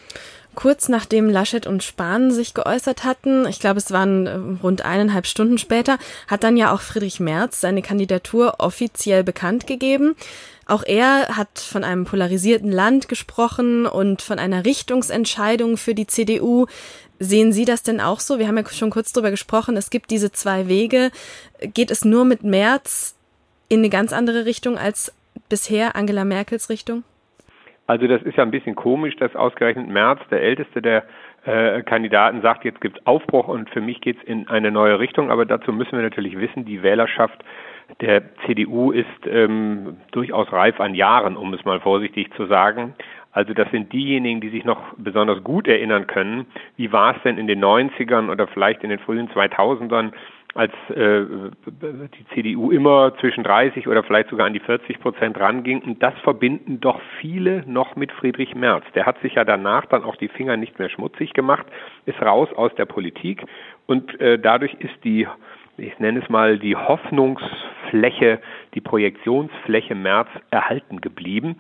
Kurz 0.56 0.88
nachdem 0.88 1.30
Laschet 1.30 1.66
und 1.66 1.82
Spahn 1.82 2.32
sich 2.32 2.54
geäußert 2.54 3.04
hatten, 3.04 3.48
ich 3.48 3.60
glaube, 3.60 3.80
es 3.80 3.92
waren 3.92 4.28
äh, 4.28 4.36
rund 4.62 4.86
eineinhalb 4.86 5.26
Stunden 5.26 5.58
später, 5.58 5.98
hat 6.28 6.44
dann 6.44 6.58
ja 6.58 6.74
auch 6.74 6.82
Friedrich 6.82 7.20
Merz 7.20 7.60
seine 7.60 7.82
Kandidatur 7.82 8.56
offiziell 8.60 9.24
bekannt 9.24 9.66
gegeben. 9.66 10.16
Auch 10.66 10.84
er 10.86 11.36
hat 11.36 11.60
von 11.60 11.84
einem 11.84 12.06
polarisierten 12.06 12.72
Land 12.72 13.10
gesprochen 13.10 13.86
und 13.86 14.22
von 14.22 14.40
einer 14.40 14.64
Richtungsentscheidung 14.64 15.78
für 15.78 15.96
die 15.96 16.08
CDU. 16.08 16.68
Sehen 17.20 17.52
Sie 17.52 17.66
das 17.66 17.84
denn 17.84 18.00
auch 18.00 18.20
so? 18.20 18.40
Wir 18.40 18.48
haben 18.48 18.58
ja 18.58 18.66
schon 18.70 18.90
kurz 18.90 19.12
darüber 19.12 19.32
gesprochen. 19.32 19.76
Es 19.76 19.90
gibt 19.90 20.12
diese 20.12 20.32
zwei 20.32 20.68
Wege. 20.68 21.12
Geht 21.62 21.92
es 21.92 22.06
nur 22.06 22.26
mit 22.26 22.44
Merz 22.44 23.16
in 23.70 23.80
eine 23.80 23.90
ganz 23.90 24.14
andere 24.14 24.46
Richtung 24.46 24.78
als 24.78 25.12
bisher 25.50 25.96
Angela 25.96 26.26
Merkels 26.26 26.70
Richtung? 26.70 27.04
Also 27.86 28.08
das 28.08 28.22
ist 28.24 28.38
ja 28.38 28.44
ein 28.44 28.52
bisschen 28.52 28.76
komisch, 28.76 29.16
dass 29.18 29.36
ausgerechnet 29.36 29.90
Merz, 29.90 30.22
der 30.32 30.42
älteste 30.42 30.82
der 30.82 31.04
äh, 31.46 31.82
Kandidaten, 31.84 32.42
sagt, 32.42 32.64
jetzt 32.64 32.80
gibt 32.80 33.00
es 33.00 33.08
Aufbruch 33.08 33.50
und 33.50 33.70
für 33.70 33.82
mich 33.82 34.00
geht 34.00 34.18
es 34.18 34.24
in 34.24 34.48
eine 34.48 34.72
neue 34.72 35.00
Richtung. 35.00 35.30
Aber 35.32 35.46
dazu 35.46 35.74
müssen 35.74 35.94
wir 35.94 36.02
natürlich 36.02 36.38
wissen, 36.38 36.66
die 36.66 36.82
Wählerschaft 36.82 37.44
der 38.00 38.24
CDU 38.46 38.92
ist 38.92 39.06
ähm, 39.28 39.98
durchaus 40.12 40.52
reif 40.52 40.80
an 40.80 40.96
Jahren, 40.96 41.36
um 41.36 41.54
es 41.54 41.66
mal 41.66 41.82
vorsichtig 41.82 42.34
zu 42.36 42.46
sagen. 42.46 42.96
Also 43.34 43.54
das 43.54 43.70
sind 43.72 43.92
diejenigen, 43.92 44.42
die 44.42 44.50
sich 44.50 44.64
noch 44.64 44.80
besonders 44.98 45.44
gut 45.44 45.68
erinnern 45.68 46.08
können. 46.08 46.46
Wie 46.78 46.92
war 46.92 47.16
es 47.16 47.22
denn 47.24 47.38
in 47.38 47.48
den 47.48 47.64
90ern 47.64 48.30
oder 48.30 48.48
vielleicht 48.48 48.84
in 48.84 48.90
den 48.90 49.00
frühen 49.00 49.28
2000ern, 49.30 50.12
als 50.56 50.72
äh, 50.90 51.26
die 51.66 52.26
CDU 52.34 52.70
immer 52.72 53.16
zwischen 53.20 53.44
30 53.44 53.88
oder 53.88 54.04
vielleicht 54.04 54.30
sogar 54.30 54.46
an 54.46 54.54
die 54.54 54.60
40 54.60 55.00
Prozent 55.00 55.40
ranging. 55.40 55.82
Und 55.82 56.04
das 56.04 56.14
verbinden 56.20 56.80
doch 56.80 57.02
viele 57.20 57.64
noch 57.66 57.96
mit 57.96 58.12
Friedrich 58.12 58.54
Merz. 58.54 58.86
Der 58.94 59.06
hat 59.06 59.20
sich 59.22 59.34
ja 59.36 59.46
danach 59.46 59.86
dann 59.88 60.04
auch 60.04 60.16
die 60.16 60.28
Finger 60.28 60.58
nicht 60.58 60.78
mehr 60.78 60.90
schmutzig 60.90 61.34
gemacht, 61.34 61.66
ist 62.06 62.22
raus 62.22 62.50
aus 62.56 62.74
der 62.76 62.86
Politik 62.86 63.44
und 63.88 64.20
äh, 64.22 64.38
dadurch 64.38 64.74
ist 64.76 65.04
die 65.04 65.28
ich 65.78 65.98
nenne 65.98 66.20
es 66.20 66.30
mal 66.30 66.60
die 66.60 66.76
Hoffnungsfläche, 66.76 68.40
die 68.76 68.82
Projektionsfläche 68.82 69.96
Merz 69.96 70.30
erhalten 70.52 71.02
geblieben, 71.02 71.56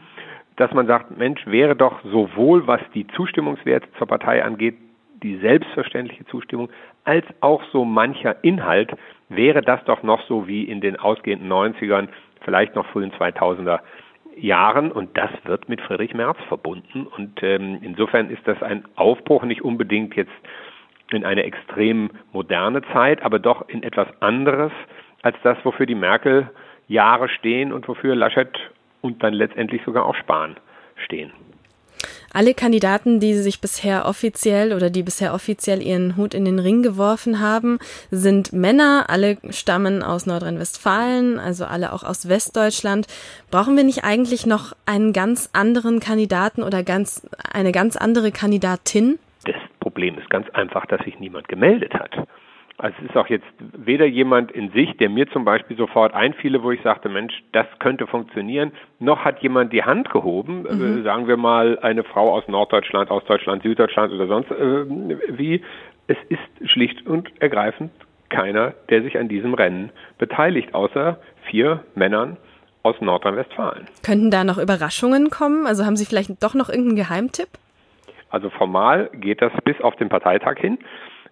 dass 0.55 0.71
man 0.71 0.85
sagt, 0.85 1.17
Mensch, 1.17 1.45
wäre 1.47 1.75
doch 1.75 1.99
sowohl 2.03 2.67
was 2.67 2.81
die 2.93 3.07
Zustimmungswerte 3.07 3.87
zur 3.97 4.07
Partei 4.07 4.43
angeht, 4.43 4.75
die 5.23 5.37
selbstverständliche 5.37 6.25
Zustimmung, 6.25 6.69
als 7.05 7.25
auch 7.39 7.63
so 7.71 7.85
mancher 7.85 8.43
Inhalt, 8.43 8.91
wäre 9.29 9.61
das 9.61 9.83
doch 9.85 10.03
noch 10.03 10.21
so 10.27 10.47
wie 10.47 10.63
in 10.63 10.81
den 10.81 10.97
ausgehenden 10.97 11.51
90ern, 11.51 12.09
vielleicht 12.41 12.75
noch 12.75 12.85
frühen 12.87 13.11
2000er 13.13 13.79
Jahren. 14.37 14.91
Und 14.91 15.17
das 15.17 15.31
wird 15.45 15.69
mit 15.69 15.81
Friedrich 15.81 16.13
Merz 16.13 16.37
verbunden. 16.47 17.07
Und 17.07 17.41
ähm, 17.41 17.79
insofern 17.81 18.29
ist 18.29 18.45
das 18.45 18.61
ein 18.61 18.83
Aufbruch 18.95 19.43
nicht 19.43 19.61
unbedingt 19.63 20.15
jetzt 20.15 20.31
in 21.11 21.25
eine 21.25 21.43
extrem 21.43 22.09
moderne 22.31 22.81
Zeit, 22.93 23.23
aber 23.23 23.39
doch 23.39 23.67
in 23.69 23.83
etwas 23.83 24.07
anderes 24.21 24.71
als 25.21 25.37
das, 25.43 25.57
wofür 25.63 25.85
die 25.85 25.95
Merkel 25.95 26.49
Jahre 26.87 27.29
stehen 27.29 27.71
und 27.71 27.87
wofür 27.87 28.15
Laschet 28.15 28.49
und 29.01 29.23
dann 29.23 29.33
letztendlich 29.33 29.81
sogar 29.83 30.05
auch 30.05 30.15
Spahn 30.15 30.55
stehen. 30.97 31.31
Alle 32.33 32.53
Kandidaten, 32.53 33.19
die 33.19 33.35
sich 33.35 33.61
bisher 33.61 34.05
offiziell 34.05 34.73
oder 34.73 34.89
die 34.89 35.03
bisher 35.03 35.33
offiziell 35.33 35.81
ihren 35.81 36.17
Hut 36.17 36.33
in 36.33 36.45
den 36.45 36.59
Ring 36.59 36.81
geworfen 36.83 37.39
haben, 37.39 37.79
sind 38.11 38.53
Männer. 38.53 39.05
Alle 39.07 39.37
stammen 39.49 40.03
aus 40.03 40.25
Nordrhein-Westfalen, 40.25 41.39
also 41.39 41.65
alle 41.65 41.93
auch 41.93 42.03
aus 42.03 42.27
Westdeutschland. 42.27 43.07
Brauchen 43.51 43.77
wir 43.77 43.83
nicht 43.83 44.03
eigentlich 44.03 44.45
noch 44.45 44.75
einen 44.85 45.13
ganz 45.13 45.49
anderen 45.53 45.99
Kandidaten 45.99 46.63
oder 46.63 46.83
ganz, 46.83 47.27
eine 47.51 47.71
ganz 47.71 47.95
andere 47.95 48.31
Kandidatin? 48.31 49.19
Das 49.45 49.55
Problem 49.79 50.17
ist 50.17 50.29
ganz 50.29 50.49
einfach, 50.51 50.85
dass 50.85 51.03
sich 51.03 51.19
niemand 51.19 51.47
gemeldet 51.47 51.93
hat. 51.93 52.11
Also 52.77 52.95
es 53.03 53.09
ist 53.09 53.17
auch 53.17 53.27
jetzt 53.27 53.45
weder 53.59 54.05
jemand 54.05 54.51
in 54.51 54.71
sich, 54.71 54.97
der 54.97 55.09
mir 55.09 55.27
zum 55.29 55.45
Beispiel 55.45 55.77
sofort 55.77 56.13
einfiele, 56.13 56.63
wo 56.63 56.71
ich 56.71 56.81
sagte, 56.81 57.07
Mensch, 57.07 57.43
das 57.51 57.67
könnte 57.79 58.07
funktionieren, 58.07 58.71
noch 58.99 59.23
hat 59.23 59.39
jemand 59.41 59.71
die 59.73 59.83
Hand 59.83 60.09
gehoben, 60.09 60.65
äh, 60.65 60.73
mhm. 60.73 60.99
äh, 60.99 61.03
sagen 61.03 61.27
wir 61.27 61.37
mal 61.37 61.77
eine 61.79 62.03
Frau 62.03 62.33
aus 62.33 62.47
Norddeutschland, 62.47 63.11
Ostdeutschland, 63.11 63.63
Süddeutschland 63.63 64.11
oder 64.11 64.27
sonst 64.27 64.51
äh, 64.51 65.37
wie. 65.37 65.61
Es 66.07 66.17
ist 66.27 66.69
schlicht 66.69 67.05
und 67.07 67.31
ergreifend 67.41 67.91
keiner, 68.29 68.73
der 68.89 69.03
sich 69.03 69.17
an 69.17 69.29
diesem 69.29 69.53
Rennen 69.53 69.91
beteiligt, 70.17 70.73
außer 70.73 71.19
vier 71.49 71.85
Männern 71.95 72.37
aus 72.81 72.99
Nordrhein-Westfalen. 72.99 73.87
Könnten 74.03 74.29
da 74.29 74.43
noch 74.43 74.57
Überraschungen 74.57 75.29
kommen? 75.29 75.65
Also 75.65 75.85
haben 75.85 75.95
Sie 75.95 76.05
vielleicht 76.05 76.43
doch 76.43 76.53
noch 76.53 76.69
irgendeinen 76.69 76.97
Geheimtipp? 76.97 77.47
Also 78.29 78.49
formal 78.49 79.09
geht 79.13 79.41
das 79.41 79.53
bis 79.63 79.79
auf 79.79 79.95
den 79.95 80.09
Parteitag 80.09 80.57
hin. 80.57 80.79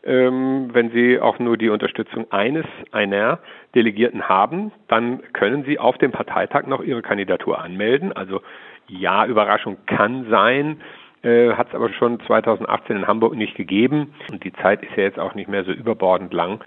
Ähm, 0.04 0.70
wenn 0.74 0.92
Sie 0.92 1.20
auch 1.20 1.38
nur 1.38 1.58
die 1.58 1.70
Unterstützung 1.70 2.32
eines, 2.32 2.66
einer 2.92 3.40
Delegierten 3.76 4.28
haben, 4.28 4.72
dann 4.88 5.22
können 5.34 5.64
Sie 5.64 5.78
auf 5.78 5.98
dem 6.00 6.12
Parteitag 6.12 6.66
noch 6.66 6.82
Ihre 6.82 7.02
Kandidatur 7.04 7.60
anmelden. 7.60 8.12
Also 8.12 8.42
ja, 8.88 9.26
Überraschung 9.26 9.78
kann 9.86 10.28
sein, 10.30 10.82
äh, 11.24 11.54
hat 11.54 11.70
es 11.70 11.76
aber 11.76 11.94
schon 11.94 12.20
2018 12.26 12.98
in 12.98 13.08
Hamburg 13.08 13.36
nicht 13.36 13.56
gegeben. 13.56 14.14
Und 14.32 14.44
die 14.44 14.54
Zeit 14.54 14.82
ist 14.82 14.96
ja 14.96 15.04
jetzt 15.04 15.20
auch 15.20 15.36
nicht 15.36 15.50
mehr 15.50 15.64
so 15.64 15.72
überbordend 15.72 16.34
lang. 16.34 16.64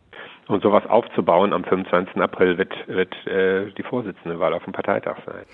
Um 0.46 0.60
sowas 0.60 0.86
aufzubauen, 0.86 1.52
am 1.52 1.64
25. 1.64 2.16
April 2.16 2.58
wird, 2.58 2.72
wird 2.86 3.14
äh, 3.26 3.72
die 3.76 3.82
Vorsitzendewahl 3.82 4.52
auf 4.52 4.62
dem 4.64 4.74
Parteitag 4.74 5.16
sein. 5.26 5.44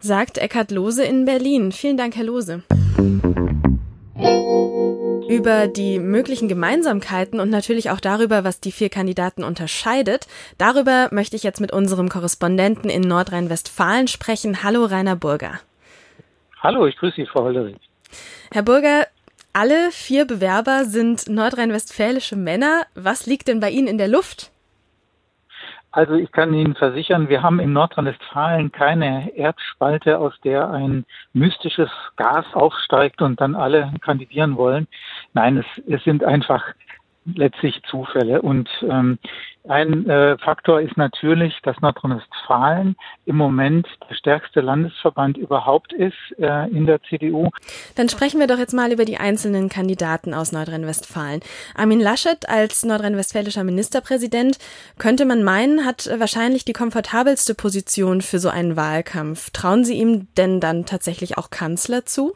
Sagt 0.00 0.38
Eckhard 0.38 0.70
Lose 0.70 1.04
in 1.04 1.24
Berlin. 1.24 1.70
Vielen 1.70 1.96
Dank, 1.96 2.16
Herr 2.16 2.24
Lose. 2.24 2.64
Über 5.28 5.68
die 5.68 5.98
möglichen 5.98 6.48
Gemeinsamkeiten 6.48 7.38
und 7.38 7.50
natürlich 7.50 7.90
auch 7.90 8.00
darüber, 8.00 8.44
was 8.44 8.60
die 8.60 8.72
vier 8.72 8.88
Kandidaten 8.88 9.44
unterscheidet, 9.44 10.26
darüber 10.56 11.08
möchte 11.12 11.36
ich 11.36 11.42
jetzt 11.42 11.60
mit 11.60 11.70
unserem 11.70 12.08
Korrespondenten 12.08 12.88
in 12.88 13.02
Nordrhein-Westfalen 13.02 14.08
sprechen. 14.08 14.62
Hallo, 14.62 14.86
Rainer 14.86 15.16
Burger. 15.16 15.60
Hallo, 16.60 16.86
ich 16.86 16.96
grüße 16.96 17.16
Sie, 17.16 17.26
Frau 17.26 17.42
Holderich. 17.42 17.76
Herr 18.50 18.62
Burger, 18.62 19.06
alle 19.52 19.90
vier 19.90 20.24
Bewerber 20.24 20.84
sind 20.84 21.28
nordrhein-westfälische 21.28 22.36
Männer. 22.36 22.86
Was 22.94 23.26
liegt 23.26 23.48
denn 23.48 23.60
bei 23.60 23.70
Ihnen 23.70 23.86
in 23.86 23.98
der 23.98 24.08
Luft? 24.08 24.50
Also 25.98 26.14
ich 26.14 26.30
kann 26.30 26.54
Ihnen 26.54 26.76
versichern, 26.76 27.28
wir 27.28 27.42
haben 27.42 27.58
in 27.58 27.72
Nordrhein-Westfalen 27.72 28.70
keine 28.70 29.34
Erdspalte, 29.34 30.16
aus 30.20 30.32
der 30.44 30.70
ein 30.70 31.04
mystisches 31.32 31.90
Gas 32.14 32.46
aufsteigt 32.52 33.20
und 33.20 33.40
dann 33.40 33.56
alle 33.56 33.92
kandidieren 34.00 34.56
wollen. 34.56 34.86
Nein, 35.32 35.56
es, 35.56 35.66
es 35.88 36.04
sind 36.04 36.22
einfach 36.22 36.62
letztlich 37.34 37.80
Zufälle. 37.90 38.42
Und 38.42 38.68
ähm, 38.82 39.18
ein 39.68 40.08
äh, 40.08 40.38
Faktor 40.38 40.80
ist 40.80 40.96
natürlich, 40.96 41.54
dass 41.62 41.78
Nordrhein-Westfalen 41.80 42.96
im 43.26 43.36
Moment 43.36 43.86
der 44.08 44.14
stärkste 44.14 44.60
Landesverband 44.62 45.36
überhaupt 45.36 45.92
ist 45.92 46.16
äh, 46.38 46.70
in 46.70 46.86
der 46.86 47.02
CDU. 47.02 47.50
Dann 47.94 48.08
sprechen 48.08 48.40
wir 48.40 48.46
doch 48.46 48.58
jetzt 48.58 48.72
mal 48.72 48.92
über 48.92 49.04
die 49.04 49.18
einzelnen 49.18 49.68
Kandidaten 49.68 50.32
aus 50.32 50.52
Nordrhein-Westfalen. 50.52 51.40
Armin 51.74 52.00
Laschet 52.00 52.48
als 52.48 52.84
nordrhein-westfälischer 52.84 53.62
Ministerpräsident 53.62 54.58
könnte 54.98 55.26
man 55.26 55.42
meinen, 55.42 55.84
hat 55.84 56.08
wahrscheinlich 56.18 56.64
die 56.64 56.72
komfortabelste 56.72 57.54
Position 57.54 58.22
für 58.22 58.38
so 58.38 58.48
einen 58.48 58.76
Wahlkampf. 58.76 59.50
Trauen 59.50 59.84
Sie 59.84 59.98
ihm 59.98 60.28
denn 60.38 60.60
dann 60.60 60.86
tatsächlich 60.86 61.36
auch 61.36 61.50
Kanzler 61.50 62.06
zu? 62.06 62.34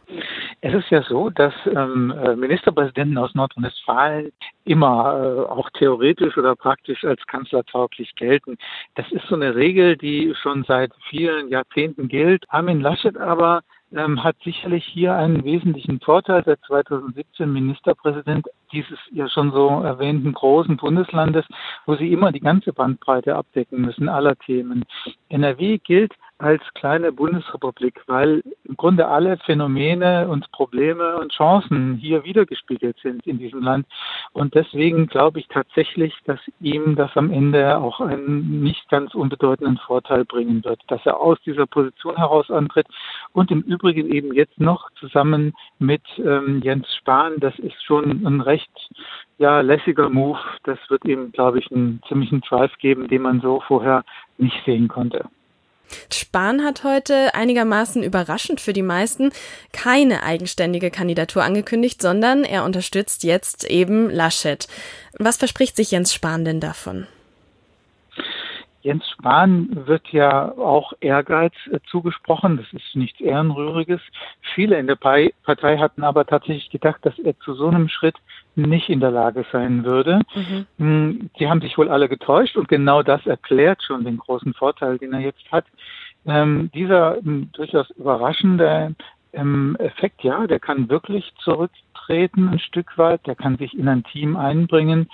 Es 0.64 0.72
ist 0.74 0.90
ja 0.90 1.02
so, 1.02 1.28
dass 1.28 1.52
ähm, 1.66 2.12
äh, 2.12 2.36
Ministerpräsidenten 2.36 3.18
aus 3.18 3.34
Nordrhein-Westfalen 3.34 4.30
immer 4.64 5.20
äh, 5.20 5.50
auch 5.50 5.68
theoretisch 5.70 6.38
oder 6.38 6.54
praktisch 6.54 7.04
als 7.04 7.20
kanzlertauglich 7.26 8.14
gelten. 8.14 8.56
Das 8.94 9.10
ist 9.10 9.26
so 9.26 9.34
eine 9.34 9.56
Regel, 9.56 9.96
die 9.96 10.32
schon 10.40 10.62
seit 10.62 10.92
vielen 11.10 11.48
Jahrzehnten 11.48 12.06
gilt. 12.06 12.44
Armin 12.48 12.80
Laschet 12.80 13.18
aber 13.18 13.62
ähm, 13.92 14.22
hat 14.22 14.36
sicherlich 14.44 14.84
hier 14.84 15.16
einen 15.16 15.42
wesentlichen 15.42 15.98
Vorteil. 15.98 16.44
Seit 16.44 16.60
2017 16.68 17.52
Ministerpräsident 17.52 18.46
dieses 18.70 19.00
ja 19.10 19.28
schon 19.28 19.50
so 19.50 19.68
erwähnten 19.82 20.32
großen 20.32 20.76
Bundeslandes, 20.76 21.44
wo 21.86 21.96
sie 21.96 22.12
immer 22.12 22.30
die 22.30 22.40
ganze 22.40 22.72
Bandbreite 22.72 23.34
abdecken 23.34 23.80
müssen 23.80 24.08
aller 24.08 24.36
Themen. 24.36 24.84
NRW 25.28 25.78
gilt 25.78 26.12
als 26.42 26.62
kleine 26.74 27.12
Bundesrepublik, 27.12 28.02
weil 28.06 28.42
im 28.64 28.76
Grunde 28.76 29.06
alle 29.06 29.38
Phänomene 29.38 30.28
und 30.28 30.50
Probleme 30.50 31.16
und 31.18 31.32
Chancen 31.32 31.96
hier 31.96 32.24
wiedergespiegelt 32.24 32.96
sind 33.02 33.26
in 33.26 33.38
diesem 33.38 33.62
Land. 33.62 33.86
Und 34.32 34.54
deswegen 34.54 35.06
glaube 35.06 35.38
ich 35.38 35.48
tatsächlich, 35.48 36.14
dass 36.24 36.40
ihm 36.60 36.96
das 36.96 37.16
am 37.16 37.30
Ende 37.30 37.78
auch 37.78 38.00
einen 38.00 38.62
nicht 38.62 38.88
ganz 38.88 39.14
unbedeutenden 39.14 39.78
Vorteil 39.78 40.24
bringen 40.24 40.64
wird, 40.64 40.80
dass 40.88 41.04
er 41.06 41.20
aus 41.20 41.38
dieser 41.46 41.66
Position 41.66 42.16
heraus 42.16 42.50
antritt 42.50 42.88
und 43.32 43.50
im 43.50 43.60
Übrigen 43.60 44.12
eben 44.12 44.34
jetzt 44.34 44.60
noch 44.60 44.90
zusammen 44.98 45.54
mit 45.78 46.02
ähm, 46.18 46.60
Jens 46.62 46.92
Spahn, 46.96 47.38
das 47.38 47.56
ist 47.60 47.82
schon 47.84 48.26
ein 48.26 48.40
recht 48.40 48.70
ja, 49.38 49.60
lässiger 49.60 50.08
Move. 50.08 50.38
Das 50.64 50.78
wird 50.88 51.04
ihm, 51.04 51.32
glaube 51.32 51.58
ich, 51.58 51.70
einen 51.70 52.00
ziemlichen 52.08 52.40
Drive 52.42 52.76
geben, 52.78 53.08
den 53.08 53.22
man 53.22 53.40
so 53.40 53.60
vorher 53.66 54.04
nicht 54.38 54.56
sehen 54.64 54.88
konnte. 54.88 55.28
Spahn 56.12 56.64
hat 56.64 56.84
heute 56.84 57.34
einigermaßen 57.34 58.02
überraschend 58.02 58.60
für 58.60 58.72
die 58.72 58.82
meisten 58.82 59.30
keine 59.72 60.22
eigenständige 60.22 60.90
Kandidatur 60.90 61.44
angekündigt, 61.44 62.00
sondern 62.00 62.44
er 62.44 62.64
unterstützt 62.64 63.24
jetzt 63.24 63.64
eben 63.64 64.10
Laschet. 64.10 64.66
Was 65.18 65.36
verspricht 65.36 65.76
sich 65.76 65.90
Jens 65.90 66.14
Spahn 66.14 66.44
denn 66.44 66.60
davon? 66.60 67.06
Jens 68.82 69.08
Spahn 69.10 69.68
wird 69.86 70.08
ja 70.08 70.50
auch 70.58 70.92
Ehrgeiz 71.00 71.54
äh, 71.70 71.78
zugesprochen. 71.88 72.56
Das 72.56 72.66
ist 72.72 72.96
nichts 72.96 73.20
Ehrenrühriges. 73.20 74.00
Viele 74.54 74.78
in 74.78 74.88
der 74.88 74.96
Partei 74.96 75.78
hatten 75.78 76.02
aber 76.02 76.26
tatsächlich 76.26 76.70
gedacht, 76.70 76.98
dass 77.02 77.18
er 77.18 77.38
zu 77.40 77.54
so 77.54 77.68
einem 77.68 77.88
Schritt 77.88 78.16
nicht 78.56 78.88
in 78.88 79.00
der 79.00 79.12
Lage 79.12 79.46
sein 79.52 79.84
würde. 79.84 80.22
Mhm. 80.34 80.66
Hm, 80.78 81.30
die 81.38 81.48
haben 81.48 81.60
sich 81.60 81.78
wohl 81.78 81.88
alle 81.88 82.08
getäuscht 82.08 82.56
und 82.56 82.68
genau 82.68 83.02
das 83.02 83.24
erklärt 83.26 83.82
schon 83.82 84.04
den 84.04 84.18
großen 84.18 84.52
Vorteil, 84.54 84.98
den 84.98 85.12
er 85.12 85.20
jetzt 85.20 85.50
hat. 85.52 85.64
Ähm, 86.26 86.70
dieser 86.74 87.18
ähm, 87.18 87.50
durchaus 87.52 87.90
überraschende 87.90 88.94
ähm, 89.32 89.76
Effekt, 89.78 90.22
ja, 90.22 90.46
der 90.46 90.60
kann 90.60 90.88
wirklich 90.88 91.32
zurücktreten 92.02 92.48
ein 92.48 92.58
Stück 92.58 92.98
weit, 92.98 93.26
der 93.26 93.34
kann 93.34 93.56
sich 93.56 93.76
in 93.76 93.88
ein 93.88 94.04
Team 94.04 94.36
einbringen. 94.36 95.08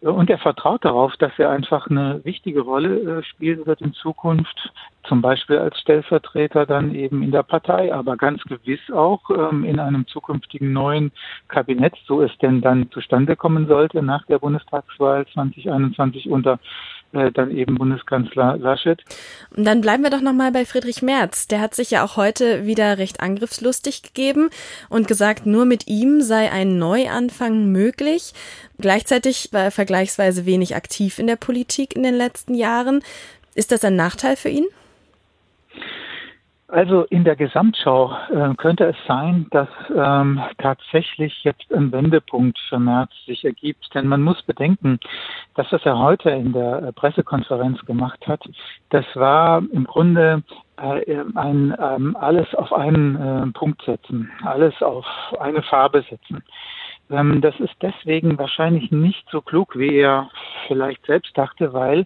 Und 0.00 0.30
er 0.30 0.38
vertraut 0.38 0.84
darauf, 0.84 1.16
dass 1.16 1.32
er 1.38 1.50
einfach 1.50 1.88
eine 1.88 2.24
wichtige 2.24 2.60
Rolle 2.60 3.18
äh, 3.18 3.22
spielen 3.24 3.66
wird 3.66 3.80
in 3.80 3.92
Zukunft, 3.94 4.72
zum 5.02 5.22
Beispiel 5.22 5.58
als 5.58 5.80
Stellvertreter 5.80 6.66
dann 6.66 6.94
eben 6.94 7.22
in 7.22 7.32
der 7.32 7.42
Partei, 7.42 7.92
aber 7.92 8.16
ganz 8.16 8.42
gewiss 8.44 8.80
auch 8.92 9.28
ähm, 9.30 9.64
in 9.64 9.80
einem 9.80 10.06
zukünftigen 10.06 10.72
neuen 10.72 11.10
Kabinett, 11.48 11.94
so 12.06 12.22
es 12.22 12.30
denn 12.38 12.60
dann 12.60 12.90
zustande 12.92 13.34
kommen 13.34 13.66
sollte 13.66 14.02
nach 14.02 14.24
der 14.26 14.38
Bundestagswahl 14.38 15.26
2021 15.34 16.30
unter 16.30 16.60
äh, 17.12 17.32
dann 17.32 17.50
eben 17.50 17.76
Bundeskanzler 17.76 18.56
Laschet. 18.58 19.02
Und 19.56 19.64
dann 19.64 19.80
bleiben 19.80 20.02
wir 20.02 20.10
doch 20.10 20.20
nochmal 20.20 20.52
bei 20.52 20.64
Friedrich 20.64 21.02
Merz. 21.02 21.48
Der 21.48 21.60
hat 21.60 21.74
sich 21.74 21.90
ja 21.90 22.04
auch 22.04 22.16
heute 22.16 22.66
wieder 22.66 22.98
recht 22.98 23.20
angriffslustig 23.20 24.02
gegeben 24.02 24.50
und 24.88 25.08
gesagt, 25.08 25.46
nur 25.46 25.64
mit 25.64 25.88
ihm 25.88 26.20
sei 26.20 26.50
ein 26.50 26.78
Neuanfang 26.78 27.72
möglich. 27.72 28.34
Gleichzeitig 28.78 29.48
war 29.52 29.64
er 29.64 29.70
vergleichsweise 29.70 30.46
wenig 30.46 30.76
aktiv 30.76 31.18
in 31.18 31.26
der 31.26 31.36
Politik 31.36 31.96
in 31.96 32.02
den 32.02 32.14
letzten 32.14 32.54
Jahren. 32.54 33.02
Ist 33.54 33.72
das 33.72 33.84
ein 33.84 33.96
Nachteil 33.96 34.36
für 34.36 34.50
ihn? 34.50 34.66
Also 36.70 37.04
in 37.04 37.24
der 37.24 37.34
Gesamtschau 37.34 38.14
äh, 38.30 38.54
könnte 38.56 38.84
es 38.84 38.96
sein, 39.06 39.46
dass 39.52 39.68
ähm, 39.88 40.38
tatsächlich 40.58 41.42
jetzt 41.42 41.72
ein 41.72 41.90
Wendepunkt 41.92 42.58
für 42.68 42.78
März 42.78 43.10
sich 43.24 43.42
ergibt. 43.46 43.88
Denn 43.94 44.06
man 44.06 44.20
muss 44.20 44.42
bedenken, 44.42 45.00
dass 45.54 45.72
was 45.72 45.84
er 45.86 45.98
heute 45.98 46.28
in 46.28 46.52
der 46.52 46.82
äh, 46.82 46.92
Pressekonferenz 46.92 47.80
gemacht 47.86 48.26
hat, 48.26 48.42
das 48.90 49.06
war 49.14 49.62
im 49.72 49.84
Grunde 49.84 50.42
äh, 50.76 51.16
ein 51.36 51.74
ähm, 51.80 52.14
alles 52.20 52.54
auf 52.54 52.70
einen 52.74 53.16
äh, 53.16 53.46
Punkt 53.52 53.80
setzen, 53.82 54.30
alles 54.44 54.82
auf 54.82 55.06
eine 55.40 55.62
Farbe 55.62 56.04
setzen. 56.10 56.44
Ähm, 57.10 57.40
das 57.40 57.58
ist 57.60 57.74
deswegen 57.80 58.38
wahrscheinlich 58.38 58.90
nicht 58.90 59.26
so 59.30 59.40
klug, 59.40 59.78
wie 59.78 59.96
er 59.96 60.30
vielleicht 60.66 61.06
selbst 61.06 61.36
dachte, 61.36 61.72
weil 61.72 62.04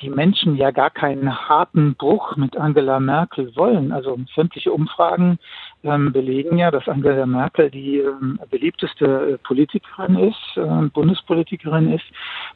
die 0.00 0.10
Menschen 0.10 0.56
ja 0.56 0.70
gar 0.70 0.90
keinen 0.90 1.48
harten 1.48 1.94
Bruch 1.94 2.36
mit 2.36 2.56
Angela 2.56 3.00
Merkel 3.00 3.54
wollen. 3.56 3.92
Also 3.92 4.18
sämtliche 4.34 4.72
Umfragen 4.72 5.38
belegen 5.82 6.58
ja, 6.58 6.70
dass 6.70 6.88
Angela 6.88 7.26
Merkel 7.26 7.70
die 7.70 7.98
ähm, 7.98 8.40
beliebteste 8.50 9.04
äh, 9.04 9.38
Politikerin 9.38 10.16
ist, 10.16 10.56
äh, 10.56 10.88
Bundespolitikerin 10.92 11.92
ist 11.92 12.04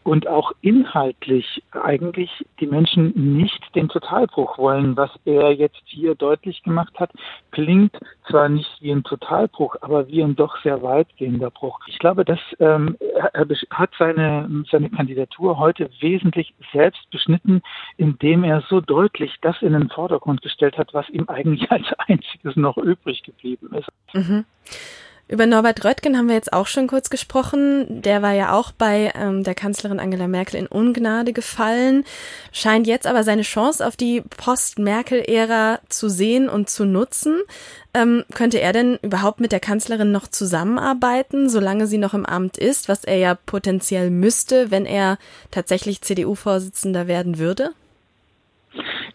und 0.02 0.26
auch 0.26 0.52
inhaltlich 0.62 1.62
eigentlich 1.72 2.30
die 2.58 2.66
Menschen 2.66 3.12
nicht 3.36 3.62
den 3.74 3.88
Totalbruch 3.88 4.58
wollen. 4.58 4.96
Was 4.96 5.10
er 5.24 5.52
jetzt 5.52 5.82
hier 5.84 6.14
deutlich 6.14 6.62
gemacht 6.62 6.92
hat, 6.98 7.12
klingt 7.52 7.96
zwar 8.28 8.48
nicht 8.48 8.70
wie 8.80 8.92
ein 8.92 9.04
Totalbruch, 9.04 9.76
aber 9.80 10.08
wie 10.08 10.22
ein 10.22 10.36
doch 10.36 10.60
sehr 10.62 10.82
weitgehender 10.82 11.50
Bruch. 11.50 11.78
Ich 11.86 11.98
glaube, 11.98 12.24
dass 12.24 12.40
ähm, 12.58 12.96
er 13.32 13.46
hat 13.70 13.90
seine, 13.98 14.64
seine 14.70 14.90
Kandidatur 14.90 15.58
heute 15.58 15.90
wesentlich 16.00 16.54
selbst 16.72 17.10
beschnitten, 17.10 17.62
indem 17.96 18.44
er 18.44 18.62
so 18.68 18.80
deutlich 18.80 19.36
das 19.42 19.60
in 19.62 19.72
den 19.72 19.88
Vordergrund 19.88 20.42
gestellt 20.42 20.78
hat, 20.78 20.94
was 20.94 21.08
ihm 21.10 21.28
eigentlich 21.28 21.70
als 21.70 21.86
einziges 22.08 22.56
noch 22.56 22.76
übrig 23.10 23.22
geblieben 23.22 23.70
ist. 23.74 23.88
Mhm. 24.14 24.44
Über 25.28 25.46
Norbert 25.46 25.84
Röttgen 25.84 26.18
haben 26.18 26.26
wir 26.26 26.34
jetzt 26.34 26.52
auch 26.52 26.66
schon 26.66 26.88
kurz 26.88 27.08
gesprochen. 27.08 28.02
Der 28.02 28.20
war 28.20 28.32
ja 28.32 28.52
auch 28.52 28.72
bei 28.72 29.12
ähm, 29.14 29.44
der 29.44 29.54
Kanzlerin 29.54 30.00
Angela 30.00 30.26
Merkel 30.26 30.56
in 30.56 30.66
Ungnade 30.66 31.32
gefallen, 31.32 32.04
scheint 32.50 32.88
jetzt 32.88 33.06
aber 33.06 33.22
seine 33.22 33.42
Chance 33.42 33.86
auf 33.86 33.96
die 33.96 34.22
Post-Merkel-Ära 34.22 35.78
zu 35.88 36.08
sehen 36.08 36.48
und 36.48 36.68
zu 36.68 36.84
nutzen. 36.84 37.38
Ähm, 37.94 38.24
könnte 38.34 38.60
er 38.60 38.72
denn 38.72 38.98
überhaupt 39.02 39.38
mit 39.38 39.52
der 39.52 39.60
Kanzlerin 39.60 40.10
noch 40.10 40.26
zusammenarbeiten, 40.26 41.48
solange 41.48 41.86
sie 41.86 41.98
noch 41.98 42.14
im 42.14 42.26
Amt 42.26 42.58
ist, 42.58 42.88
was 42.88 43.04
er 43.04 43.16
ja 43.16 43.36
potenziell 43.36 44.10
müsste, 44.10 44.72
wenn 44.72 44.84
er 44.84 45.16
tatsächlich 45.52 46.00
CDU-Vorsitzender 46.00 47.06
werden 47.06 47.38
würde? 47.38 47.70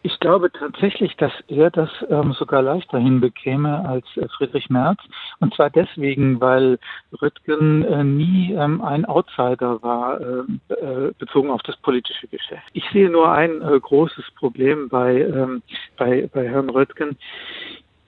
Ich 0.06 0.20
glaube 0.20 0.52
tatsächlich, 0.52 1.16
dass 1.16 1.32
er 1.48 1.72
das 1.72 1.90
ähm, 2.12 2.34
sogar 2.34 2.62
leichter 2.62 3.00
hinbekäme 3.00 3.90
als 3.90 4.06
äh, 4.18 4.28
Friedrich 4.38 4.70
Merz. 4.70 5.00
Und 5.40 5.56
zwar 5.56 5.72
deswegen, 5.72 6.40
weil 6.40 6.78
Röttgen 7.24 7.84
äh, 7.84 8.04
nie 8.04 8.54
ähm, 8.54 8.84
ein 8.84 9.06
Outsider 9.06 9.82
war, 9.82 10.22
äh, 10.22 10.74
äh, 10.74 11.12
bezogen 11.18 11.50
auf 11.50 11.64
das 11.64 11.76
politische 11.78 12.28
Geschäft. 12.28 12.68
Ich 12.74 12.88
sehe 12.94 13.10
nur 13.10 13.32
ein 13.32 13.64
äh, 13.64 13.80
großes 13.80 14.26
Problem 14.38 14.90
bei, 14.90 15.22
ähm, 15.22 15.64
bei, 15.98 16.30
bei 16.32 16.50
Herrn 16.50 16.70
Röttgen. 16.70 17.18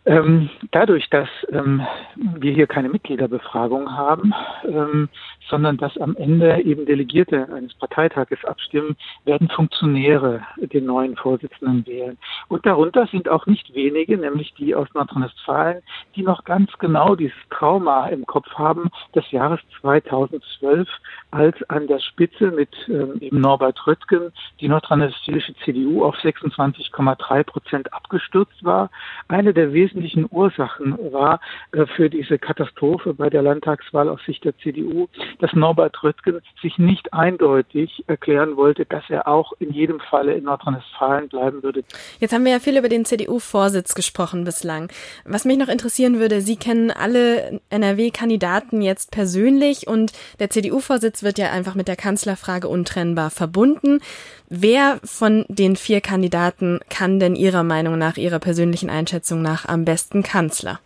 Ähm, 0.07 0.49
dadurch, 0.71 1.09
dass 1.09 1.27
ähm, 1.51 1.85
wir 2.15 2.53
hier 2.53 2.65
keine 2.65 2.87
Mitgliederbefragung 2.87 3.91
haben, 3.91 4.33
ähm, 4.63 5.09
sondern 5.49 5.75
dass 5.75 5.97
am 5.97 6.15
Ende 6.15 6.61
eben 6.61 6.85
Delegierte 6.85 7.49
eines 7.53 7.73
Parteitages 7.73 8.43
abstimmen, 8.45 8.95
werden 9.25 9.49
Funktionäre 9.49 10.43
den 10.57 10.85
neuen 10.85 11.17
Vorsitzenden 11.17 11.85
wählen. 11.85 12.17
Und 12.47 12.65
darunter 12.65 13.05
sind 13.07 13.27
auch 13.27 13.47
nicht 13.47 13.75
wenige, 13.75 14.17
nämlich 14.17 14.53
die 14.53 14.75
aus 14.75 14.87
Nordrhein-Westfalen, 14.93 15.83
die 16.15 16.23
noch 16.23 16.45
ganz 16.45 16.71
genau 16.79 17.15
dieses 17.15 17.35
Trauma 17.49 18.07
im 18.07 18.25
Kopf 18.25 18.47
haben 18.53 18.89
des 19.13 19.29
Jahres 19.31 19.59
2012, 19.81 20.87
als 21.31 21.61
an 21.69 21.87
der 21.87 21.99
Spitze 21.99 22.51
mit 22.51 22.69
ähm, 22.87 23.15
eben 23.19 23.41
Norbert 23.41 23.85
Röttgen 23.85 24.31
die 24.61 24.69
nordrhein-westfälische 24.69 25.53
CDU 25.65 26.05
auf 26.05 26.15
26,3 26.15 27.43
Prozent 27.43 27.93
abgestürzt 27.93 28.63
war. 28.63 28.89
Eine 29.27 29.53
der 29.53 29.73
wesentlichen 29.73 29.96
wesentlichen 29.97 30.27
Ursachen 30.29 30.97
war 31.11 31.39
äh, 31.71 31.85
für 31.95 32.09
diese 32.09 32.37
Katastrophe 32.37 33.13
bei 33.13 33.29
der 33.29 33.41
Landtagswahl 33.41 34.09
aus 34.09 34.19
Sicht 34.25 34.43
der 34.43 34.57
CDU, 34.57 35.07
dass 35.39 35.53
Norbert 35.53 36.03
Röttgen 36.03 36.41
sich 36.61 36.77
nicht 36.77 37.13
eindeutig 37.13 38.03
erklären 38.07 38.57
wollte, 38.57 38.85
dass 38.85 39.03
er 39.09 39.27
auch 39.27 39.53
in 39.59 39.71
jedem 39.71 39.99
Falle 39.99 40.33
in 40.33 40.43
Nordrhein-Westfalen 40.43 41.29
bleiben 41.29 41.63
würde. 41.63 41.83
Jetzt 42.19 42.33
haben 42.33 42.45
wir 42.45 42.51
ja 42.51 42.59
viel 42.59 42.77
über 42.77 42.89
den 42.89 43.05
CDU-Vorsitz 43.05 43.95
gesprochen 43.95 44.43
bislang. 44.43 44.91
Was 45.25 45.45
mich 45.45 45.57
noch 45.57 45.67
interessieren 45.67 46.19
würde, 46.19 46.41
Sie 46.41 46.57
kennen 46.57 46.91
alle 46.91 47.59
NRW-Kandidaten 47.69 48.81
jetzt 48.81 49.11
persönlich 49.11 49.87
und 49.87 50.13
der 50.39 50.49
CDU-Vorsitz 50.49 51.23
wird 51.23 51.39
ja 51.39 51.51
einfach 51.51 51.75
mit 51.75 51.87
der 51.87 51.95
Kanzlerfrage 51.95 52.67
untrennbar 52.67 53.29
verbunden. 53.29 53.99
Wer 54.49 55.01
von 55.03 55.43
den 55.49 55.75
vier 55.75 55.99
Kandidaten 55.99 56.79
kann 56.89 57.19
denn 57.19 57.35
Ihrer 57.35 57.63
Meinung 57.63 57.97
nach, 57.97 58.15
Ihrer 58.15 58.39
persönlichen 58.39 58.89
Einschätzung 58.89 59.41
nach 59.41 59.67
am 59.67 59.83
besten 59.87 60.21
Kanzler? 60.21 60.79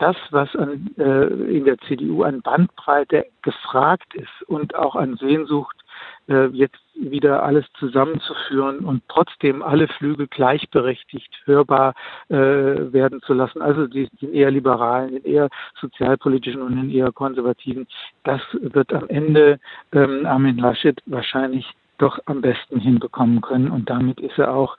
Das, 0.00 0.16
was 0.30 0.54
an, 0.56 0.90
äh, 0.98 1.26
in 1.56 1.64
der 1.64 1.78
CDU 1.78 2.24
an 2.24 2.42
Bandbreite 2.42 3.26
gefragt 3.42 4.12
ist 4.14 4.42
und 4.48 4.74
auch 4.74 4.96
an 4.96 5.16
Sehnsucht, 5.16 5.76
äh, 6.28 6.46
jetzt 6.46 6.80
wieder 6.96 7.44
alles 7.44 7.64
zusammenzuführen 7.78 8.80
und 8.80 9.02
trotzdem 9.08 9.62
alle 9.62 9.86
Flügel 9.86 10.26
gleichberechtigt 10.26 11.32
hörbar 11.44 11.94
äh, 12.28 12.36
werden 12.36 13.22
zu 13.22 13.34
lassen, 13.34 13.62
also 13.62 13.86
die, 13.86 14.08
den 14.20 14.34
eher 14.34 14.50
liberalen, 14.50 15.12
den 15.12 15.24
eher 15.24 15.48
sozialpolitischen 15.80 16.60
und 16.60 16.74
den 16.74 16.90
eher 16.90 17.12
konservativen, 17.12 17.86
das 18.24 18.40
wird 18.52 18.92
am 18.92 19.08
Ende 19.08 19.60
ähm, 19.92 20.26
Armin 20.26 20.56
Laschet 20.56 21.00
wahrscheinlich 21.06 21.72
doch 21.98 22.18
am 22.26 22.40
besten 22.40 22.80
hinbekommen 22.80 23.40
können. 23.40 23.70
Und 23.70 23.90
damit 23.90 24.20
ist 24.20 24.38
er 24.38 24.54
auch 24.54 24.76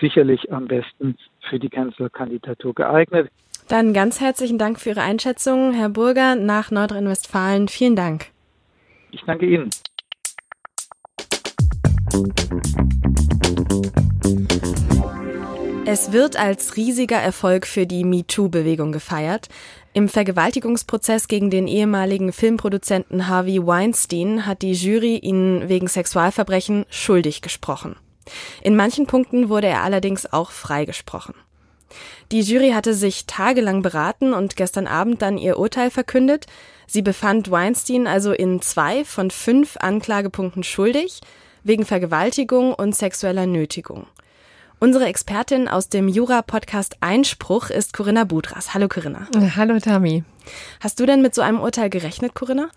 sicherlich 0.00 0.52
am 0.52 0.68
besten 0.68 1.16
für 1.48 1.58
die 1.58 1.70
Kanzlerkandidatur 1.70 2.74
geeignet. 2.74 3.30
Dann 3.68 3.92
ganz 3.92 4.20
herzlichen 4.20 4.58
Dank 4.58 4.80
für 4.80 4.90
Ihre 4.90 5.02
Einschätzung, 5.02 5.72
Herr 5.72 5.88
Burger, 5.88 6.34
nach 6.34 6.70
Nordrhein-Westfalen. 6.70 7.68
Vielen 7.68 7.96
Dank. 7.96 8.26
Ich 9.12 9.22
danke 9.24 9.46
Ihnen. 9.46 9.70
Es 15.86 16.12
wird 16.12 16.38
als 16.38 16.76
riesiger 16.76 17.16
Erfolg 17.16 17.66
für 17.66 17.86
die 17.86 18.04
MeToo-Bewegung 18.04 18.92
gefeiert. 18.92 19.48
Im 19.92 20.08
Vergewaltigungsprozess 20.08 21.26
gegen 21.26 21.50
den 21.50 21.66
ehemaligen 21.66 22.32
Filmproduzenten 22.32 23.26
Harvey 23.26 23.66
Weinstein 23.66 24.46
hat 24.46 24.62
die 24.62 24.72
Jury 24.72 25.16
ihn 25.16 25.68
wegen 25.68 25.88
Sexualverbrechen 25.88 26.86
schuldig 26.90 27.42
gesprochen. 27.42 27.96
In 28.62 28.76
manchen 28.76 29.06
Punkten 29.06 29.48
wurde 29.48 29.66
er 29.66 29.82
allerdings 29.82 30.32
auch 30.32 30.52
freigesprochen. 30.52 31.34
Die 32.30 32.42
Jury 32.42 32.70
hatte 32.70 32.94
sich 32.94 33.26
tagelang 33.26 33.82
beraten 33.82 34.32
und 34.32 34.54
gestern 34.54 34.86
Abend 34.86 35.22
dann 35.22 35.36
ihr 35.36 35.58
Urteil 35.58 35.90
verkündet. 35.90 36.46
Sie 36.86 37.02
befand 37.02 37.50
Weinstein 37.50 38.06
also 38.06 38.30
in 38.30 38.62
zwei 38.62 39.04
von 39.04 39.32
fünf 39.32 39.76
Anklagepunkten 39.76 40.62
schuldig, 40.62 41.20
wegen 41.64 41.84
Vergewaltigung 41.84 42.72
und 42.74 42.94
sexueller 42.94 43.46
Nötigung. 43.46 44.06
Unsere 44.82 45.04
Expertin 45.04 45.68
aus 45.68 45.90
dem 45.90 46.08
Jura-Podcast 46.08 46.96
Einspruch 47.00 47.68
ist 47.68 47.92
Corinna 47.92 48.24
Budras. 48.24 48.72
Hallo 48.72 48.88
Corinna. 48.88 49.28
Hallo 49.54 49.78
Tami. 49.78 50.24
Hast 50.80 51.00
du 51.00 51.06
denn 51.06 51.22
mit 51.22 51.34
so 51.34 51.42
einem 51.42 51.60
Urteil 51.60 51.90
gerechnet, 51.90 52.34
Corinna? 52.34 52.68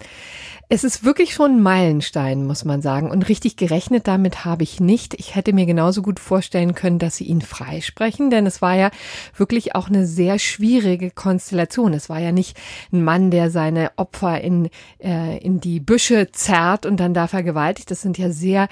Es 0.70 0.84
ist 0.84 1.04
wirklich 1.04 1.34
schon 1.34 1.58
ein 1.58 1.62
Meilenstein, 1.62 2.48
muss 2.48 2.66
man 2.66 2.82
sagen. 2.82 3.12
Und 3.12 3.30
richtig 3.30 3.58
gerechnet 3.58 4.08
damit 4.08 4.46
habe 4.46 4.64
ich 4.64 4.80
nicht. 4.80 5.14
Ich 5.16 5.36
hätte 5.36 5.54
mir 5.54 5.66
genauso 5.66 6.02
gut 6.02 6.20
vorstellen 6.20 6.74
können, 6.74 7.00
dass 7.00 7.18
sie 7.18 7.26
ihn 7.26 7.42
freisprechen, 7.42 8.30
denn 8.30 8.46
es 8.46 8.62
war 8.62 8.76
ja 8.76 8.90
wirklich 9.36 9.76
auch 9.76 9.88
eine 9.88 10.08
sehr 10.08 10.40
schwierige 10.40 11.12
Konstellation. 11.12 11.94
Es 11.94 12.10
war 12.10 12.20
ja 12.20 12.32
nicht 12.32 12.58
ein 12.92 13.04
Mann, 13.04 13.30
der 13.30 13.52
seine 13.52 13.92
Opfer 13.98 14.42
in, 14.42 14.70
äh, 15.00 15.38
in 15.38 15.60
die 15.60 15.80
Büsche 15.80 16.32
zerrt 16.32 16.86
und 16.86 16.98
dann 17.00 17.14
da 17.14 17.28
vergewaltigt. 17.28 17.92
Das 17.92 18.02
sind 18.02 18.18
ja 18.18 18.32
sehr 18.32 18.68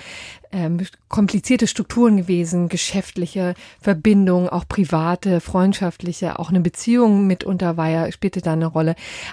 ähm, 0.51 0.80
komplizierte 1.08 1.67
Strukturen 1.67 2.17
gewesen, 2.17 2.67
geschäftliche 2.67 3.54
Verbindungen, 3.80 4.49
auch 4.49 4.67
private, 4.67 5.39
freundschaftliche, 5.39 6.39
auch 6.39 6.49
eine 6.49 6.60
Beziehung 6.62 7.27
mitunter 7.27 7.77
war 7.77 7.89
ja, 7.89 8.12
spielte 8.12 8.41
da 8.41 8.54
eine 8.54 8.65
Rolle. 8.65 8.81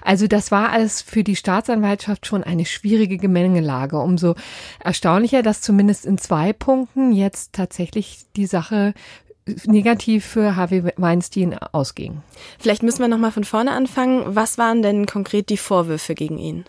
Also 0.03 0.27
das 0.27 0.51
war 0.51 0.71
alles 0.71 1.03
für 1.03 1.25
die 1.25 1.37
Staatsanwaltschaft 1.37 2.27
schon 2.27 2.45
eine 2.45 2.65
schwierige 2.65 3.17
Gemengelage. 3.17 3.99
Umso 3.99 4.35
erstaunlicher, 4.81 5.43
dass 5.43 5.61
zumindest 5.61 6.07
in 6.07 6.19
zwei 6.19 6.53
Punkten 6.53 7.13
jetzt 7.13 7.53
tatsächlich 7.53 8.27
die 8.37 8.47
Sache 8.47 8.95
negativ 9.65 10.25
für 10.25 10.57
Harvey 10.57 10.85
Weinstein 10.97 11.57
ausging. 11.59 12.23
Vielleicht 12.59 12.83
müssen 12.83 13.01
wir 13.01 13.09
noch 13.09 13.19
mal 13.19 13.33
von 13.33 13.45
vorne 13.45 13.73
anfangen. 13.73 14.23
Was 14.27 14.59
waren 14.59 14.83
denn 14.83 15.07
konkret 15.07 15.49
die 15.49 15.57
Vorwürfe 15.57 16.15
gegen 16.15 16.39
ihn? 16.39 16.65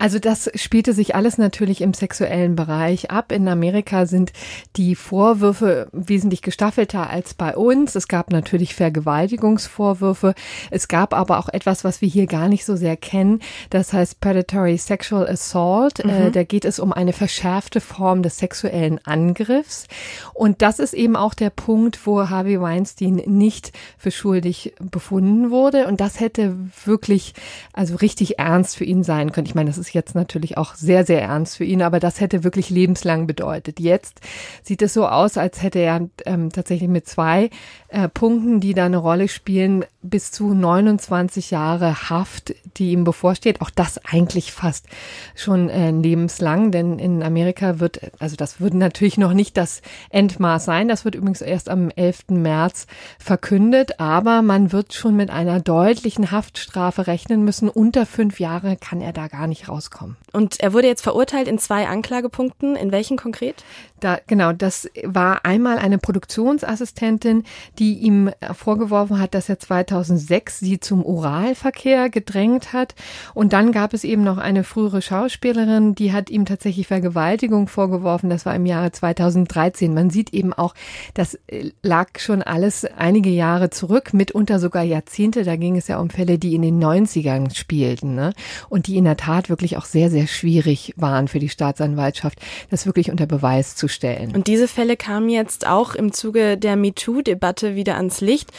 Also 0.00 0.18
das 0.18 0.50
spielte 0.54 0.94
sich 0.94 1.14
alles 1.14 1.36
natürlich 1.36 1.82
im 1.82 1.92
sexuellen 1.92 2.56
Bereich 2.56 3.10
ab. 3.10 3.32
In 3.32 3.46
Amerika 3.48 4.06
sind 4.06 4.32
die 4.76 4.94
Vorwürfe 4.94 5.88
wesentlich 5.92 6.40
gestaffelter 6.40 7.10
als 7.10 7.34
bei 7.34 7.54
uns. 7.54 7.94
Es 7.94 8.08
gab 8.08 8.30
natürlich 8.30 8.74
Vergewaltigungsvorwürfe. 8.74 10.34
Es 10.70 10.88
gab 10.88 11.12
aber 11.12 11.38
auch 11.38 11.50
etwas, 11.50 11.84
was 11.84 12.00
wir 12.00 12.08
hier 12.08 12.26
gar 12.26 12.48
nicht 12.48 12.64
so 12.64 12.76
sehr 12.76 12.96
kennen. 12.96 13.40
Das 13.68 13.92
heißt 13.92 14.20
Predatory 14.20 14.78
Sexual 14.78 15.28
Assault. 15.28 16.00
Äh, 16.00 16.06
mhm. 16.06 16.10
Äh, 16.10 16.30
da 16.30 16.44
geht 16.44 16.64
es 16.64 16.78
um 16.78 16.94
eine 16.94 17.12
verschärfte 17.12 17.82
Form 17.82 18.22
des 18.22 18.38
sexuellen 18.38 19.04
Angriffs. 19.04 19.86
Und 20.32 20.62
das 20.62 20.78
ist 20.78 20.94
eben 20.94 21.14
auch 21.14 21.34
der 21.34 21.50
Punkt, 21.50 22.06
wo 22.06 22.30
Harvey 22.30 22.58
Weinstein 22.58 23.16
nicht 23.26 23.72
für 23.98 24.10
schuldig 24.10 24.72
befunden 24.80 25.50
wurde. 25.50 25.86
Und 25.88 26.00
das 26.00 26.20
hätte 26.20 26.56
wirklich, 26.86 27.34
also 27.74 27.96
richtig 27.96 28.38
ernst 28.38 28.78
für 28.78 28.84
ihn 28.84 29.02
sein 29.02 29.30
können. 29.32 29.46
Ich 29.46 29.54
meine, 29.54 29.68
das 29.68 29.76
ist 29.76 29.89
jetzt 29.94 30.14
natürlich 30.14 30.56
auch 30.56 30.74
sehr, 30.74 31.04
sehr 31.04 31.22
ernst 31.22 31.56
für 31.56 31.64
ihn, 31.64 31.82
aber 31.82 32.00
das 32.00 32.20
hätte 32.20 32.44
wirklich 32.44 32.70
lebenslang 32.70 33.26
bedeutet. 33.26 33.80
Jetzt 33.80 34.20
sieht 34.62 34.82
es 34.82 34.94
so 34.94 35.06
aus, 35.06 35.36
als 35.36 35.62
hätte 35.62 35.78
er 35.78 36.08
ähm, 36.26 36.50
tatsächlich 36.50 36.88
mit 36.88 37.06
zwei 37.06 37.50
äh, 37.88 38.08
Punkten, 38.08 38.60
die 38.60 38.74
da 38.74 38.86
eine 38.86 38.98
Rolle 38.98 39.28
spielen, 39.28 39.84
bis 40.02 40.32
zu 40.32 40.54
29 40.54 41.50
Jahre 41.50 42.08
Haft, 42.08 42.54
die 42.76 42.92
ihm 42.92 43.04
bevorsteht. 43.04 43.60
Auch 43.60 43.70
das 43.70 44.00
eigentlich 44.04 44.52
fast 44.52 44.86
schon 45.34 45.68
äh, 45.68 45.90
lebenslang, 45.90 46.70
denn 46.70 46.98
in 46.98 47.22
Amerika 47.22 47.80
wird, 47.80 48.00
also 48.18 48.36
das 48.36 48.60
würde 48.60 48.78
natürlich 48.78 49.18
noch 49.18 49.34
nicht 49.34 49.56
das 49.56 49.82
Endmaß 50.10 50.64
sein. 50.64 50.88
Das 50.88 51.04
wird 51.04 51.14
übrigens 51.14 51.42
erst 51.42 51.68
am 51.68 51.90
11. 51.90 52.30
März 52.30 52.86
verkündet, 53.18 54.00
aber 54.00 54.42
man 54.42 54.72
wird 54.72 54.94
schon 54.94 55.16
mit 55.16 55.30
einer 55.30 55.60
deutlichen 55.60 56.30
Haftstrafe 56.30 57.06
rechnen 57.06 57.44
müssen. 57.44 57.68
Unter 57.68 58.06
fünf 58.06 58.40
Jahre 58.40 58.76
kann 58.76 59.00
er 59.02 59.12
da 59.12 59.28
gar 59.28 59.46
nicht 59.46 59.68
rauskommen. 59.68 60.16
Und 60.32 60.60
er 60.60 60.72
wurde 60.72 60.86
jetzt 60.86 61.02
verurteilt 61.02 61.48
in 61.48 61.58
zwei 61.58 61.86
Anklagepunkten. 61.86 62.76
In 62.76 62.92
welchen 62.92 63.16
konkret? 63.16 63.64
Da, 64.00 64.18
genau, 64.26 64.52
das 64.52 64.88
war 65.04 65.44
einmal 65.44 65.78
eine 65.78 65.98
Produktionsassistentin, 65.98 67.44
die 67.78 67.94
ihm 67.98 68.30
vorgeworfen 68.52 69.18
hat, 69.18 69.34
dass 69.34 69.48
er 69.48 69.58
2006 69.58 70.60
sie 70.60 70.80
zum 70.80 71.04
Oralverkehr 71.04 72.10
gedrängt 72.10 72.72
hat. 72.72 72.94
Und 73.34 73.52
dann 73.52 73.72
gab 73.72 73.94
es 73.94 74.04
eben 74.04 74.24
noch 74.24 74.38
eine 74.38 74.64
frühere 74.64 75.02
Schauspielerin, 75.02 75.94
die 75.94 76.12
hat 76.12 76.30
ihm 76.30 76.44
tatsächlich 76.44 76.86
Vergewaltigung 76.86 77.68
vorgeworfen. 77.68 78.30
Das 78.30 78.46
war 78.46 78.54
im 78.54 78.66
Jahre 78.66 78.92
2013. 78.92 79.92
Man 79.92 80.10
sieht 80.10 80.32
eben 80.32 80.52
auch, 80.52 80.74
das 81.14 81.38
lag 81.82 82.18
schon 82.18 82.42
alles 82.42 82.84
einige 82.84 83.30
Jahre 83.30 83.70
zurück, 83.70 84.14
mitunter 84.14 84.58
sogar 84.58 84.82
Jahrzehnte. 84.82 85.44
Da 85.44 85.56
ging 85.56 85.76
es 85.76 85.88
ja 85.88 85.98
um 85.98 86.10
Fälle, 86.10 86.38
die 86.38 86.54
in 86.54 86.62
den 86.62 86.82
90ern 86.82 87.54
spielten 87.54 88.14
ne? 88.14 88.32
und 88.68 88.86
die 88.86 88.96
in 88.96 89.04
der 89.04 89.16
Tat 89.16 89.48
wirklich 89.48 89.76
auch 89.76 89.84
sehr, 89.84 90.10
sehr 90.10 90.26
schwierig 90.26 90.94
waren 90.96 91.28
für 91.28 91.38
die 91.38 91.48
Staatsanwaltschaft, 91.48 92.40
das 92.70 92.86
wirklich 92.86 93.10
unter 93.10 93.26
Beweis 93.26 93.76
zu 93.76 93.88
stellen. 93.90 94.34
Und 94.34 94.46
diese 94.46 94.68
Fälle 94.68 94.96
kamen 94.96 95.28
jetzt 95.28 95.66
auch 95.66 95.94
im 95.94 96.12
Zuge 96.12 96.56
der 96.56 96.76
MeToo-Debatte 96.76 97.74
wieder 97.74 97.96
ans 97.96 98.20
Licht. 98.20 98.50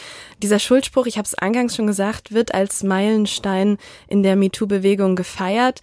Dieser 0.43 0.59
Schuldspruch, 0.59 1.05
ich 1.07 1.17
habe 1.17 1.25
es 1.25 1.35
eingangs 1.35 1.75
schon 1.75 1.87
gesagt, 1.87 2.31
wird 2.33 2.53
als 2.53 2.83
Meilenstein 2.83 3.77
in 4.07 4.23
der 4.23 4.35
MeToo-Bewegung 4.35 5.15
gefeiert. 5.15 5.81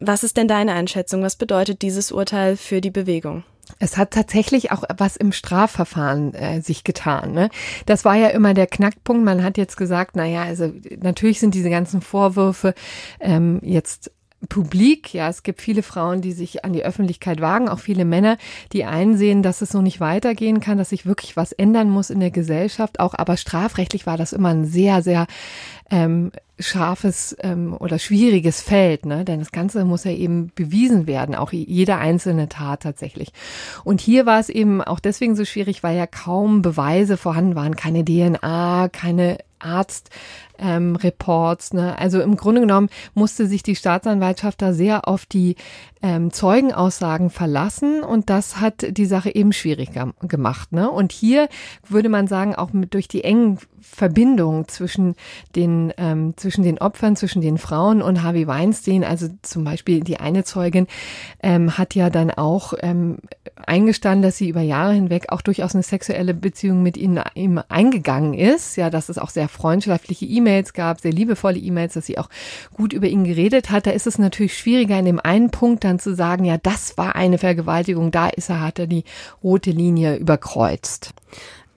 Was 0.00 0.24
ist 0.24 0.36
denn 0.36 0.48
deine 0.48 0.72
Einschätzung? 0.72 1.22
Was 1.22 1.36
bedeutet 1.36 1.82
dieses 1.82 2.10
Urteil 2.12 2.56
für 2.56 2.80
die 2.80 2.90
Bewegung? 2.90 3.44
Es 3.78 3.96
hat 3.96 4.12
tatsächlich 4.12 4.70
auch 4.70 4.84
was 4.96 5.16
im 5.16 5.32
Strafverfahren 5.32 6.34
äh, 6.34 6.60
sich 6.62 6.84
getan. 6.84 7.32
Ne? 7.32 7.50
Das 7.84 8.04
war 8.04 8.14
ja 8.14 8.28
immer 8.28 8.54
der 8.54 8.68
Knackpunkt. 8.68 9.24
Man 9.24 9.42
hat 9.42 9.58
jetzt 9.58 9.76
gesagt, 9.76 10.12
na 10.14 10.24
ja, 10.24 10.42
also 10.42 10.72
natürlich 11.00 11.40
sind 11.40 11.54
diese 11.54 11.70
ganzen 11.70 12.00
Vorwürfe 12.00 12.74
ähm, 13.20 13.60
jetzt 13.62 14.12
publik. 14.48 15.12
Ja, 15.14 15.28
es 15.28 15.42
gibt 15.42 15.60
viele 15.60 15.82
Frauen, 15.82 16.20
die 16.20 16.32
sich 16.32 16.64
an 16.64 16.72
die 16.72 16.84
Öffentlichkeit 16.84 17.40
wagen, 17.40 17.68
auch 17.68 17.78
viele 17.78 18.04
Männer, 18.04 18.38
die 18.72 18.84
einsehen, 18.84 19.42
dass 19.42 19.62
es 19.62 19.70
so 19.70 19.82
nicht 19.82 20.00
weitergehen 20.00 20.60
kann, 20.60 20.78
dass 20.78 20.90
sich 20.90 21.06
wirklich 21.06 21.36
was 21.36 21.52
ändern 21.52 21.90
muss 21.90 22.10
in 22.10 22.20
der 22.20 22.30
Gesellschaft. 22.30 23.00
Auch 23.00 23.14
aber 23.14 23.36
strafrechtlich 23.36 24.06
war 24.06 24.16
das 24.16 24.32
immer 24.32 24.50
ein 24.50 24.64
sehr, 24.64 25.02
sehr 25.02 25.26
ähm, 25.90 26.32
scharfes 26.58 27.36
ähm, 27.40 27.76
oder 27.78 27.98
schwieriges 27.98 28.60
Feld, 28.60 29.04
ne? 29.04 29.24
denn 29.24 29.40
das 29.40 29.52
Ganze 29.52 29.84
muss 29.84 30.04
ja 30.04 30.10
eben 30.10 30.50
bewiesen 30.54 31.06
werden, 31.06 31.34
auch 31.34 31.52
jede 31.52 31.96
einzelne 31.96 32.48
Tat 32.48 32.82
tatsächlich. 32.82 33.32
Und 33.84 34.00
hier 34.00 34.26
war 34.26 34.40
es 34.40 34.48
eben 34.48 34.82
auch 34.82 35.00
deswegen 35.00 35.36
so 35.36 35.44
schwierig, 35.44 35.82
weil 35.82 35.96
ja 35.96 36.06
kaum 36.06 36.62
Beweise 36.62 37.16
vorhanden 37.16 37.54
waren, 37.54 37.76
keine 37.76 38.04
DNA, 38.04 38.88
keine 38.90 39.38
Arzt 39.58 40.10
ähm. 40.58 40.98
Ne? 41.72 41.98
Also 41.98 42.20
im 42.20 42.36
Grunde 42.36 42.60
genommen 42.60 42.88
musste 43.14 43.46
sich 43.46 43.62
die 43.62 43.76
Staatsanwaltschaft 43.76 44.62
da 44.62 44.72
sehr 44.72 45.08
auf 45.08 45.26
die 45.26 45.56
ähm, 46.02 46.32
Zeugenaussagen 46.32 47.30
verlassen 47.30 48.02
und 48.02 48.30
das 48.30 48.60
hat 48.60 48.86
die 48.88 49.06
Sache 49.06 49.34
eben 49.34 49.52
schwieriger 49.52 50.12
gemacht. 50.22 50.72
Ne? 50.72 50.90
Und 50.90 51.12
hier 51.12 51.48
würde 51.88 52.08
man 52.08 52.26
sagen, 52.26 52.54
auch 52.54 52.72
mit, 52.72 52.94
durch 52.94 53.08
die 53.08 53.24
engen 53.24 53.58
Verbindungen 53.80 54.68
zwischen 54.68 55.14
den, 55.54 55.92
ähm, 55.96 56.34
zwischen 56.36 56.64
den 56.64 56.78
Opfern, 56.78 57.16
zwischen 57.16 57.40
den 57.40 57.56
Frauen 57.56 58.02
und 58.02 58.22
Harvey 58.22 58.46
Weinstein, 58.46 59.04
also 59.04 59.28
zum 59.42 59.64
Beispiel 59.64 60.00
die 60.00 60.18
eine 60.18 60.44
Zeugin 60.44 60.86
ähm, 61.42 61.78
hat 61.78 61.94
ja 61.94 62.10
dann 62.10 62.30
auch 62.30 62.74
ähm, 62.80 63.18
eingestanden, 63.64 64.22
dass 64.22 64.36
sie 64.36 64.48
über 64.48 64.60
Jahre 64.60 64.92
hinweg 64.92 65.26
auch 65.30 65.40
durchaus 65.40 65.74
eine 65.74 65.82
sexuelle 65.82 66.34
Beziehung 66.34 66.82
mit 66.82 66.96
ihm, 66.96 67.20
ihm 67.34 67.60
eingegangen 67.68 68.34
ist. 68.34 68.76
Ja, 68.76 68.90
dass 68.90 69.08
es 69.08 69.18
auch 69.18 69.30
sehr 69.30 69.45
freundschaftliche 69.48 70.26
E-Mails 70.26 70.72
gab, 70.72 71.00
sehr 71.00 71.12
liebevolle 71.12 71.58
E-Mails, 71.58 71.94
dass 71.94 72.06
sie 72.06 72.18
auch 72.18 72.28
gut 72.74 72.92
über 72.92 73.06
ihn 73.06 73.24
geredet 73.24 73.70
hat. 73.70 73.86
Da 73.86 73.90
ist 73.90 74.06
es 74.06 74.18
natürlich 74.18 74.56
schwieriger, 74.56 74.98
in 74.98 75.04
dem 75.04 75.20
einen 75.20 75.50
Punkt 75.50 75.84
dann 75.84 75.98
zu 75.98 76.14
sagen, 76.14 76.44
ja, 76.44 76.58
das 76.58 76.96
war 76.98 77.16
eine 77.16 77.38
Vergewaltigung, 77.38 78.10
da 78.10 78.28
ist 78.28 78.50
er, 78.50 78.60
hat 78.60 78.78
er 78.78 78.86
die 78.86 79.04
rote 79.42 79.70
Linie 79.70 80.16
überkreuzt. 80.16 81.14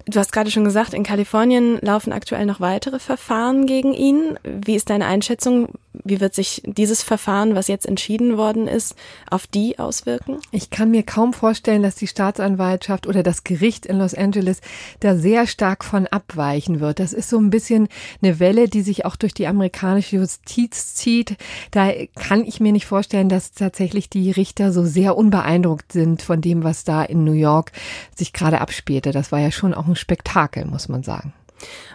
Du 0.09 0.19
hast 0.19 0.31
gerade 0.31 0.49
schon 0.49 0.63
gesagt, 0.63 0.95
in 0.95 1.03
Kalifornien 1.03 1.77
laufen 1.81 2.11
aktuell 2.11 2.47
noch 2.47 2.59
weitere 2.59 2.97
Verfahren 2.97 3.67
gegen 3.67 3.93
ihn. 3.93 4.39
Wie 4.43 4.75
ist 4.75 4.89
deine 4.89 5.05
Einschätzung? 5.05 5.69
Wie 6.03 6.19
wird 6.19 6.33
sich 6.33 6.63
dieses 6.65 7.03
Verfahren, 7.03 7.53
was 7.53 7.67
jetzt 7.67 7.85
entschieden 7.85 8.35
worden 8.37 8.67
ist, 8.67 8.95
auf 9.29 9.45
die 9.45 9.77
auswirken? 9.77 10.37
Ich 10.51 10.71
kann 10.71 10.89
mir 10.89 11.03
kaum 11.03 11.33
vorstellen, 11.33 11.83
dass 11.83 11.95
die 11.95 12.07
Staatsanwaltschaft 12.07 13.05
oder 13.05 13.21
das 13.21 13.43
Gericht 13.43 13.85
in 13.85 13.99
Los 13.99 14.15
Angeles 14.15 14.61
da 14.99 15.15
sehr 15.15 15.45
stark 15.45 15.83
von 15.83 16.07
abweichen 16.07 16.79
wird. 16.79 16.99
Das 16.99 17.13
ist 17.13 17.29
so 17.29 17.37
ein 17.37 17.51
bisschen 17.51 17.87
eine 18.21 18.39
Welle, 18.39 18.67
die 18.67 18.81
sich 18.81 19.05
auch 19.05 19.15
durch 19.15 19.35
die 19.35 19.45
amerikanische 19.45 20.15
Justiz 20.15 20.95
zieht. 20.95 21.35
Da 21.69 21.91
kann 22.15 22.45
ich 22.45 22.59
mir 22.59 22.71
nicht 22.71 22.87
vorstellen, 22.87 23.29
dass 23.29 23.51
tatsächlich 23.51 24.09
die 24.09 24.31
Richter 24.31 24.71
so 24.71 24.85
sehr 24.85 25.15
unbeeindruckt 25.17 25.91
sind 25.91 26.23
von 26.23 26.41
dem, 26.41 26.63
was 26.63 26.83
da 26.83 27.03
in 27.03 27.23
New 27.23 27.33
York 27.33 27.73
sich 28.15 28.33
gerade 28.33 28.61
abspielte. 28.61 29.11
Das 29.11 29.31
war 29.31 29.39
ja 29.39 29.51
schon 29.51 29.75
auch 29.75 29.85
ein 29.85 29.98
Spektakel, 29.99 30.65
muss 30.65 30.89
man 30.89 31.03
sagen. 31.03 31.33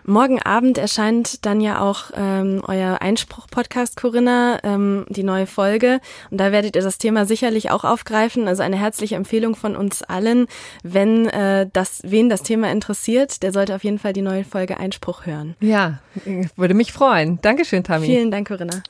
Morgen 0.05 0.43
Abend 0.43 0.79
erscheint 0.79 1.47
dann 1.47 1.61
ja 1.61 1.81
auch 1.81 2.11
ähm, 2.15 2.63
euer 2.67 3.01
Einspruch-Podcast, 3.01 3.97
Corinna, 3.97 4.59
ähm, 4.63 5.07
die 5.09 5.23
neue 5.23 5.47
Folge. 5.47 6.01
Und 6.31 6.39
da 6.39 6.53
werdet 6.53 6.77
ihr 6.77 6.83
das 6.83 6.99
Thema 6.99 7.25
sicherlich 7.25 7.71
auch 7.71 7.85
aufgreifen. 7.85 8.47
Also 8.47 8.63
eine 8.63 8.77
herzliche 8.77 9.17
Empfehlung 9.17 9.57
von 9.57 9.77
uns 9.77 10.03
allen. 10.03 10.47
Wenn 10.83 11.29
äh, 11.29 11.69
das, 11.73 12.03
wen 12.05 12.29
das 12.29 12.43
Thema 12.43 12.71
interessiert, 12.71 13.43
der 13.43 13.53
sollte 13.53 13.75
auf 13.75 13.85
jeden 13.85 13.99
Fall 13.99 14.13
die 14.13 14.23
neue 14.23 14.45
Folge 14.45 14.79
Einspruch 14.79 15.27
hören. 15.27 15.57
Ja, 15.61 16.01
würde 16.57 16.75
mich 16.75 16.93
freuen. 16.93 17.39
Dankeschön, 17.41 17.85
Tami. 17.85 18.07
Vielen 18.07 18.31
Dank, 18.31 18.49
Corinna. 18.49 18.83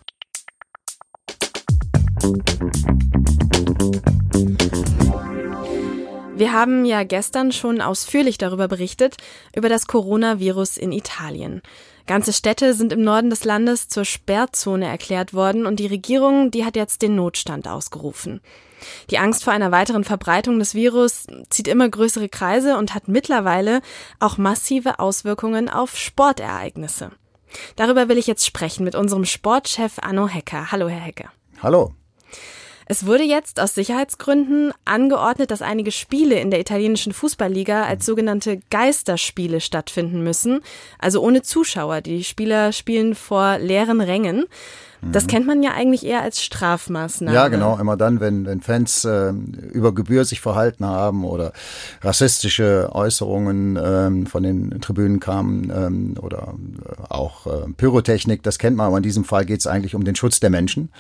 Wir 6.37 6.53
haben 6.53 6.85
ja 6.85 7.05
gestern 7.05 7.53
schon 7.53 7.81
ausführlich 7.81 8.38
darüber 8.38 8.66
berichtet, 8.66 9.18
über 9.55 9.68
das 9.68 9.87
Coronavirus 9.87 10.79
in 10.79 10.90
Italien. 10.90 11.62
Ganze 12.09 12.33
Städte 12.33 12.75
sind 12.75 12.92
im 12.92 13.03
Norden 13.03 13.31
des 13.31 13.44
Landes 13.44 13.88
zur 13.88 14.05
Sperrzone 14.05 14.87
erklärt 14.87 15.33
worden 15.33 15.64
und 15.64 15.79
die 15.79 15.87
Regierung, 15.87 16.51
die 16.51 16.64
hat 16.64 16.75
jetzt 16.75 17.03
den 17.03 17.14
Notstand 17.14 17.68
ausgerufen. 17.68 18.40
Die 19.11 19.18
Angst 19.18 19.44
vor 19.44 19.53
einer 19.53 19.70
weiteren 19.70 20.03
Verbreitung 20.03 20.59
des 20.59 20.75
Virus 20.75 21.29
zieht 21.51 21.68
immer 21.68 21.88
größere 21.88 22.29
Kreise 22.29 22.79
und 22.79 22.94
hat 22.94 23.07
mittlerweile 23.07 23.81
auch 24.18 24.37
massive 24.37 24.99
Auswirkungen 24.99 25.68
auf 25.68 25.97
Sportereignisse. 25.97 27.12
Darüber 27.77 28.09
will 28.09 28.18
ich 28.18 28.27
jetzt 28.27 28.44
sprechen 28.44 28.85
mit 28.85 28.97
unserem 28.97 29.25
Sportchef 29.25 30.01
Anno 30.03 30.27
Hecker. 30.27 30.73
Hallo, 30.73 30.88
Herr 30.88 31.01
Hecker. 31.01 31.31
Hallo. 31.62 31.94
Es 32.87 33.07
wurde 33.07 33.25
jetzt 33.25 33.61
aus 33.61 33.75
Sicherheitsgründen 33.75 34.73
angeordnet, 34.85 35.51
dass 35.51 35.62
einige 35.62 35.90
Spiele 35.90 36.38
in 36.38 36.51
der 36.51 36.61
italienischen 36.61 37.12
Fußballliga 37.12 37.85
als 37.85 38.05
sogenannte 38.05 38.61
Geisterspiele 38.70 39.61
stattfinden 39.61 40.23
müssen, 40.23 40.61
also 40.99 41.23
ohne 41.23 41.42
Zuschauer. 41.42 42.03
Die 42.03 42.25
Spieler 42.25 42.73
spielen 42.73 43.14
vor 43.14 43.59
leeren 43.59 44.01
Rängen. 44.01 44.44
Das 45.12 45.25
mhm. 45.25 45.29
kennt 45.29 45.47
man 45.47 45.62
ja 45.62 45.73
eigentlich 45.73 46.05
eher 46.05 46.23
als 46.23 46.43
Strafmaßnahme. 46.43 47.35
Ja, 47.35 47.49
genau. 47.49 47.79
Immer 47.79 47.97
dann, 47.97 48.21
wenn, 48.21 48.47
wenn 48.47 48.61
Fans 48.61 49.05
äh, 49.05 49.33
über 49.73 49.95
Gebühr 49.95 50.25
sich 50.25 50.40
verhalten 50.40 50.87
haben 50.87 51.25
oder 51.25 51.53
rassistische 52.03 52.90
Äußerungen 52.93 53.79
ähm, 53.83 54.27
von 54.27 54.43
den 54.43 54.81
Tribünen 54.81 55.21
kamen 55.21 55.73
ähm, 55.75 56.14
oder 56.21 56.55
äh, 56.87 57.12
auch 57.12 57.47
äh, 57.47 57.73
Pyrotechnik, 57.77 58.43
das 58.43 58.59
kennt 58.59 58.77
man. 58.77 58.87
Aber 58.87 58.97
in 58.97 59.03
diesem 59.03 59.25
Fall 59.25 59.45
geht 59.45 59.61
es 59.61 59.67
eigentlich 59.67 59.95
um 59.95 60.05
den 60.05 60.17
Schutz 60.17 60.40
der 60.40 60.51
Menschen. 60.51 60.90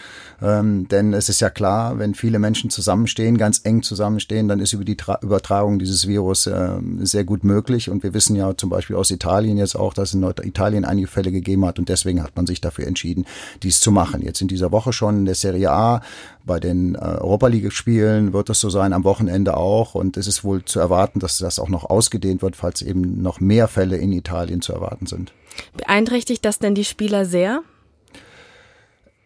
Ähm, 0.42 0.88
denn 0.88 1.14
es 1.14 1.28
ist 1.28 1.40
ja 1.40 1.50
klar, 1.50 1.98
wenn 1.98 2.14
viele 2.14 2.38
Menschen 2.38 2.70
zusammenstehen, 2.70 3.38
ganz 3.38 3.60
eng 3.64 3.82
zusammenstehen, 3.82 4.48
dann 4.48 4.60
ist 4.60 4.72
über 4.72 4.84
die 4.84 4.96
Tra 4.96 5.18
Übertragung 5.22 5.78
dieses 5.78 6.06
Virus 6.06 6.46
äh, 6.46 6.70
sehr 7.00 7.24
gut 7.24 7.44
möglich. 7.44 7.88
Und 7.88 8.02
wir 8.02 8.14
wissen 8.14 8.36
ja 8.36 8.56
zum 8.56 8.70
Beispiel 8.70 8.96
aus 8.96 9.10
Italien 9.10 9.56
jetzt 9.56 9.76
auch, 9.76 9.94
dass 9.94 10.10
es 10.10 10.14
in 10.14 10.24
Italien 10.42 10.84
einige 10.84 11.06
Fälle 11.06 11.32
gegeben 11.32 11.64
hat. 11.64 11.78
Und 11.78 11.88
deswegen 11.88 12.22
hat 12.22 12.36
man 12.36 12.46
sich 12.46 12.60
dafür 12.60 12.86
entschieden, 12.86 13.24
dies 13.62 13.80
zu 13.80 13.93
machen. 13.94 14.20
Jetzt 14.20 14.40
in 14.42 14.48
dieser 14.48 14.72
Woche 14.72 14.92
schon 14.92 15.18
in 15.18 15.24
der 15.24 15.34
Serie 15.34 15.70
A, 15.70 16.02
bei 16.44 16.60
den 16.60 16.94
äh, 16.94 16.98
Europa 16.98 17.46
League 17.46 17.72
Spielen 17.72 18.32
wird 18.34 18.50
es 18.50 18.60
so 18.60 18.68
sein, 18.68 18.92
am 18.92 19.04
Wochenende 19.04 19.56
auch. 19.56 19.94
Und 19.94 20.16
es 20.16 20.26
ist 20.26 20.44
wohl 20.44 20.64
zu 20.64 20.80
erwarten, 20.80 21.20
dass 21.20 21.38
das 21.38 21.58
auch 21.58 21.70
noch 21.70 21.84
ausgedehnt 21.84 22.42
wird, 22.42 22.56
falls 22.56 22.82
eben 22.82 23.22
noch 23.22 23.40
mehr 23.40 23.68
Fälle 23.68 23.96
in 23.96 24.12
Italien 24.12 24.60
zu 24.60 24.72
erwarten 24.74 25.06
sind. 25.06 25.32
Beeinträchtigt 25.76 26.44
das 26.44 26.58
denn 26.58 26.74
die 26.74 26.84
Spieler 26.84 27.24
sehr? 27.24 27.62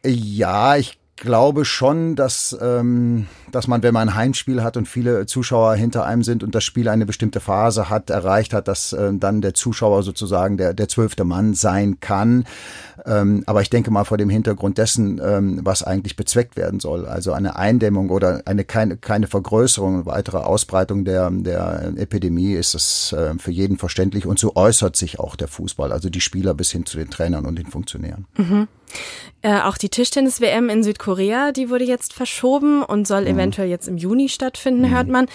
Ja, 0.05 0.77
ich 0.77 0.99
glaube 1.19 1.65
schon, 1.65 2.17
dass, 2.17 2.57
ähm, 2.61 3.27
dass 3.51 3.67
man, 3.67 3.83
wenn 3.83 3.95
man 3.95 4.09
ein 4.09 4.15
Heimspiel 4.15 4.63
hat 4.63 4.77
und 4.77 4.87
viele 4.87 5.27
Zuschauer 5.27 5.75
hinter 5.75 6.05
einem 6.05 6.23
sind 6.23 6.43
und 6.43 6.55
das 6.55 6.65
Spiel 6.65 6.89
eine 6.89 7.07
bestimmte 7.07 7.41
Phase 7.41 7.91
hat, 7.91 8.11
erreicht 8.11 8.53
hat, 8.53 8.69
dass 8.69 8.93
äh, 8.93 9.13
dann 9.15 9.41
der 9.41 9.55
Zuschauer 9.55 10.03
sozusagen 10.03 10.57
der, 10.57 10.75
der 10.75 10.89
zwölfte 10.89 11.25
Mann 11.25 11.55
sein 11.55 12.01
kann. 12.01 12.45
Ähm, 13.07 13.43
aber 13.47 13.63
ich 13.63 13.71
denke 13.71 13.91
mal 13.91 14.05
vor 14.05 14.19
dem 14.19 14.31
Hintergrund 14.31 14.79
dessen, 14.79 15.21
ähm, 15.25 15.61
was 15.63 15.83
eigentlich 15.83 16.17
bezweckt 16.17 16.57
werden 16.57 16.81
soll, 16.81 17.07
also 17.07 17.33
eine 17.33 17.57
Eindämmung 17.57 18.11
oder 18.11 18.43
eine 18.45 18.65
keine, 18.65 18.97
keine 18.97 19.27
Vergrößerung, 19.27 20.07
weitere 20.07 20.39
Ausbreitung 20.39 21.05
der, 21.05 21.31
der 21.31 21.93
Epidemie, 21.97 22.53
ist 22.53 22.75
es 22.75 23.13
äh, 23.13 23.35
für 23.39 23.51
jeden 23.51 23.79
verständlich 23.79 24.27
und 24.27 24.39
so 24.39 24.57
äußert 24.57 24.97
sich 24.97 25.21
auch 25.21 25.37
der 25.37 25.49
Fußball, 25.49 25.93
also 25.93 26.11
die 26.11 26.21
Spieler 26.21 26.55
bis 26.55 26.71
hin 26.71 26.87
zu 26.87 26.99
den 26.99 27.11
Trainern 27.11 27.47
und 27.47 27.57
den 27.57 27.67
Funktionären. 27.67 28.27
Mhm. 28.37 28.69
Äh, 29.42 29.61
auch 29.61 29.79
die 29.79 29.88
Tischtennis-WM 29.88 30.68
in 30.68 30.83
Südkorea, 30.83 31.53
die 31.53 31.70
wurde 31.70 31.85
jetzt 31.85 32.12
verschoben 32.12 32.83
und 32.83 33.07
soll 33.07 33.22
mhm. 33.22 33.29
eventuell 33.29 33.68
jetzt 33.68 33.87
im 33.87 33.96
Juni 33.96 34.29
stattfinden, 34.29 34.88
mhm. 34.88 34.90
hört 34.90 35.09
man. 35.09 35.27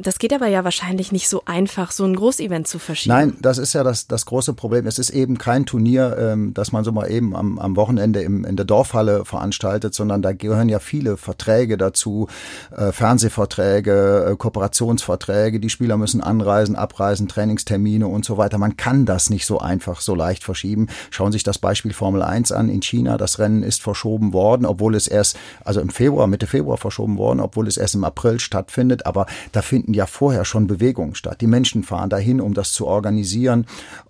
Das 0.00 0.20
geht 0.20 0.32
aber 0.32 0.46
ja 0.46 0.62
wahrscheinlich 0.62 1.10
nicht 1.10 1.28
so 1.28 1.42
einfach, 1.44 1.90
so 1.90 2.04
ein 2.04 2.14
Großevent 2.14 2.68
zu 2.68 2.78
verschieben. 2.78 3.16
Nein, 3.16 3.36
das 3.40 3.58
ist 3.58 3.72
ja 3.72 3.82
das, 3.82 4.06
das 4.06 4.26
große 4.26 4.54
Problem. 4.54 4.86
Es 4.86 5.00
ist 5.00 5.10
eben 5.10 5.38
kein 5.38 5.66
Turnier, 5.66 6.16
ähm, 6.18 6.54
das 6.54 6.70
man 6.70 6.84
so 6.84 6.92
mal 6.92 7.10
eben 7.10 7.34
am, 7.34 7.58
am 7.58 7.74
Wochenende 7.74 8.22
im, 8.22 8.44
in 8.44 8.54
der 8.54 8.64
Dorfhalle 8.64 9.24
veranstaltet, 9.24 9.94
sondern 9.94 10.22
da 10.22 10.32
gehören 10.32 10.68
ja 10.68 10.78
viele 10.78 11.16
Verträge 11.16 11.76
dazu, 11.76 12.28
äh, 12.76 12.92
Fernsehverträge, 12.92 14.30
äh, 14.30 14.36
Kooperationsverträge. 14.36 15.58
Die 15.58 15.68
Spieler 15.68 15.96
müssen 15.96 16.20
anreisen, 16.20 16.76
abreisen, 16.76 17.26
Trainingstermine 17.26 18.06
und 18.06 18.24
so 18.24 18.38
weiter. 18.38 18.58
Man 18.58 18.76
kann 18.76 19.04
das 19.04 19.30
nicht 19.30 19.46
so 19.46 19.58
einfach, 19.58 20.00
so 20.00 20.14
leicht 20.14 20.44
verschieben. 20.44 20.86
Schauen 21.10 21.32
Sie 21.32 21.36
sich 21.36 21.42
das 21.42 21.58
Beispiel 21.58 21.92
Formel 21.92 22.22
1 22.22 22.52
an 22.52 22.68
in 22.68 22.82
China. 22.82 23.16
Das 23.16 23.40
Rennen 23.40 23.64
ist 23.64 23.82
verschoben 23.82 24.32
worden, 24.32 24.64
obwohl 24.64 24.94
es 24.94 25.08
erst, 25.08 25.36
also 25.64 25.80
im 25.80 25.88
Februar, 25.88 26.28
Mitte 26.28 26.46
Februar 26.46 26.76
verschoben 26.76 27.18
worden, 27.18 27.40
obwohl 27.40 27.66
es 27.66 27.76
erst 27.76 27.96
im 27.96 28.04
April 28.04 28.38
stattfindet. 28.38 29.04
Aber 29.04 29.26
da 29.50 29.60
finden 29.60 29.87
finden 29.88 29.94
ja 29.98 30.06
vorher 30.06 30.44
schon 30.44 30.66
Bewegungen 30.66 31.14
statt. 31.14 31.40
Die 31.40 31.46
Menschen 31.46 31.82
fahren 31.82 32.10
dahin, 32.10 32.42
um 32.42 32.52
das 32.52 32.72
zu 32.72 32.86
organisieren. 32.86 33.64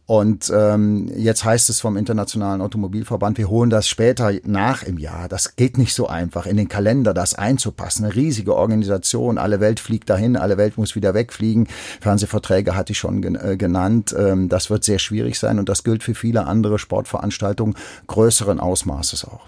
Und 0.09 0.51
ähm, 0.57 1.13
jetzt 1.15 1.45
heißt 1.45 1.69
es 1.69 1.83
vom 1.83 1.99
Internationalen 1.99 2.63
Automobilverband, 2.63 3.37
wir 3.37 3.51
holen 3.51 3.69
das 3.69 3.87
später 3.87 4.33
nach 4.45 4.83
im 4.83 4.97
Jahr. 4.97 5.29
Das 5.29 5.55
geht 5.55 5.77
nicht 5.77 5.93
so 5.93 6.07
einfach, 6.07 6.47
in 6.47 6.57
den 6.57 6.69
Kalender 6.69 7.13
das 7.13 7.35
einzupassen. 7.35 8.07
Eine 8.07 8.15
riesige 8.15 8.57
Organisation, 8.57 9.37
alle 9.37 9.61
Welt 9.61 9.81
fliegt 9.81 10.09
dahin, 10.09 10.39
alle 10.39 10.57
Welt 10.57 10.79
muss 10.79 10.95
wieder 10.95 11.13
wegfliegen. 11.13 11.69
Fernsehverträge 12.01 12.75
hatte 12.75 12.93
ich 12.93 12.99
schon 12.99 13.23
äh, 13.23 13.59
genannt. 13.59 14.17
Ähm, 14.19 14.49
das 14.49 14.71
wird 14.71 14.83
sehr 14.83 14.99
schwierig 14.99 15.39
sein 15.39 15.59
und 15.59 15.69
das 15.69 15.85
gilt 15.85 16.03
für 16.03 16.15
viele 16.15 16.47
andere 16.47 16.79
Sportveranstaltungen 16.79 17.75
größeren 18.07 18.61
Ausmaßes 18.61 19.27
auch. 19.27 19.43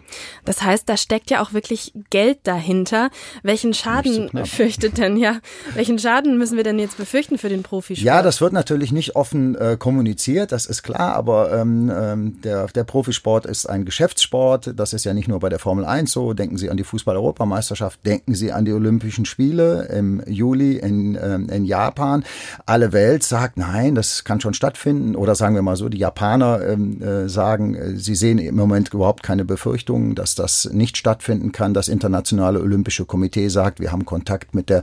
Das 0.44 0.60
heißt, 0.60 0.86
da 0.90 0.98
steckt 0.98 1.30
ja 1.30 1.42
auch 1.42 1.54
wirklich 1.54 1.94
Geld 2.10 2.40
dahinter. 2.42 3.08
Welchen 3.42 3.72
Schaden 3.72 4.28
so 4.30 4.44
fürchtet 4.44 4.98
denn 4.98 5.16
ja? 5.16 5.38
Welchen 5.72 5.98
Schaden 5.98 6.36
müssen 6.36 6.58
wir 6.58 6.64
denn 6.64 6.78
jetzt 6.78 6.98
befürchten 6.98 7.38
für 7.38 7.48
den 7.48 7.62
Profisport? 7.62 8.04
Ja, 8.04 8.20
das 8.20 8.42
wird 8.42 8.52
natürlich 8.52 8.92
nicht 8.92 9.16
offen 9.16 9.54
äh, 9.54 9.78
kommuniziert 9.78 10.49
das 10.52 10.66
ist 10.66 10.82
klar, 10.82 11.14
aber 11.14 11.52
ähm, 11.52 11.92
ähm, 11.94 12.40
der, 12.42 12.66
der 12.68 12.84
Profisport 12.84 13.46
ist 13.46 13.66
ein 13.66 13.84
Geschäftssport. 13.84 14.72
Das 14.76 14.92
ist 14.92 15.04
ja 15.04 15.14
nicht 15.14 15.28
nur 15.28 15.40
bei 15.40 15.48
der 15.48 15.58
Formel 15.58 15.84
1 15.84 16.10
so. 16.10 16.32
Denken 16.32 16.56
Sie 16.56 16.70
an 16.70 16.76
die 16.76 16.84
Fußball-Europameisterschaft, 16.84 18.04
denken 18.04 18.34
Sie 18.34 18.52
an 18.52 18.64
die 18.64 18.72
Olympischen 18.72 19.24
Spiele 19.24 19.86
im 19.86 20.22
Juli 20.26 20.76
in, 20.76 21.18
ähm, 21.22 21.48
in 21.48 21.64
Japan. 21.64 22.24
Alle 22.66 22.92
Welt 22.92 23.22
sagt, 23.22 23.58
nein, 23.58 23.94
das 23.94 24.24
kann 24.24 24.40
schon 24.40 24.54
stattfinden. 24.54 25.14
Oder 25.14 25.34
sagen 25.34 25.54
wir 25.54 25.62
mal 25.62 25.76
so, 25.76 25.88
die 25.88 25.98
Japaner 25.98 26.66
ähm, 26.66 27.00
äh, 27.00 27.28
sagen, 27.28 27.74
äh, 27.74 27.96
sie 27.96 28.14
sehen 28.14 28.38
im 28.38 28.56
Moment 28.56 28.92
überhaupt 28.92 29.22
keine 29.22 29.44
Befürchtungen, 29.44 30.14
dass 30.14 30.34
das 30.34 30.68
nicht 30.72 30.96
stattfinden 30.96 31.52
kann. 31.52 31.74
Das 31.74 31.88
Internationale 31.88 32.60
Olympische 32.60 33.04
Komitee 33.04 33.48
sagt, 33.48 33.78
wir 33.78 33.92
haben 33.92 34.04
Kontakt 34.04 34.54
mit 34.54 34.68
der 34.68 34.82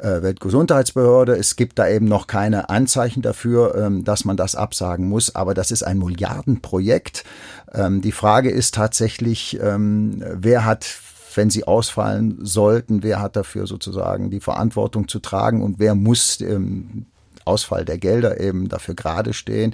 äh, 0.00 0.22
Weltgesundheitsbehörde. 0.22 1.36
Es 1.36 1.56
gibt 1.56 1.78
da 1.78 1.88
eben 1.88 2.06
noch 2.06 2.28
keine 2.28 2.70
Anzeichen 2.70 3.22
dafür, 3.22 3.74
ähm, 3.74 4.04
dass 4.04 4.24
man 4.24 4.36
das 4.36 4.54
absagen 4.54 5.07
muss, 5.08 5.34
aber 5.34 5.54
das 5.54 5.70
ist 5.70 5.82
ein 5.82 5.98
Milliardenprojekt. 5.98 7.24
Ähm, 7.72 8.00
die 8.00 8.12
Frage 8.12 8.50
ist 8.50 8.74
tatsächlich, 8.74 9.58
ähm, 9.60 10.22
wer 10.34 10.64
hat 10.64 10.86
wenn 11.34 11.50
sie 11.50 11.64
ausfallen 11.64 12.38
sollten, 12.40 13.04
wer 13.04 13.22
hat 13.22 13.36
dafür 13.36 13.68
sozusagen 13.68 14.28
die 14.28 14.40
Verantwortung 14.40 15.06
zu 15.06 15.20
tragen 15.20 15.62
und 15.62 15.78
wer 15.78 15.94
muss 15.94 16.40
im 16.40 17.06
Ausfall 17.44 17.84
der 17.84 17.98
Gelder 17.98 18.40
eben 18.40 18.68
dafür 18.68 18.94
gerade 18.94 19.32
stehen. 19.32 19.72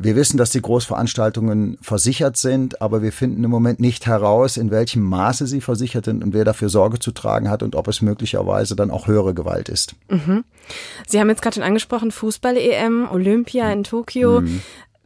Wir 0.00 0.14
wissen, 0.14 0.36
dass 0.36 0.50
die 0.50 0.62
Großveranstaltungen 0.62 1.76
versichert 1.82 2.36
sind, 2.36 2.80
aber 2.80 3.02
wir 3.02 3.12
finden 3.12 3.42
im 3.42 3.50
Moment 3.50 3.80
nicht 3.80 4.06
heraus, 4.06 4.56
in 4.56 4.70
welchem 4.70 5.02
Maße 5.02 5.48
sie 5.48 5.60
versichert 5.60 6.04
sind 6.04 6.22
und 6.22 6.32
wer 6.32 6.44
dafür 6.44 6.68
Sorge 6.68 7.00
zu 7.00 7.10
tragen 7.10 7.50
hat 7.50 7.64
und 7.64 7.74
ob 7.74 7.88
es 7.88 8.00
möglicherweise 8.00 8.76
dann 8.76 8.92
auch 8.92 9.08
höhere 9.08 9.34
Gewalt 9.34 9.68
ist. 9.68 9.96
Mhm. 10.08 10.44
Sie 11.08 11.18
haben 11.18 11.28
jetzt 11.28 11.42
gerade 11.42 11.54
schon 11.54 11.64
angesprochen, 11.64 12.12
Fußball-EM, 12.12 13.08
Olympia 13.10 13.72
in 13.72 13.82
Tokio. 13.82 14.42
Mhm. 14.42 14.62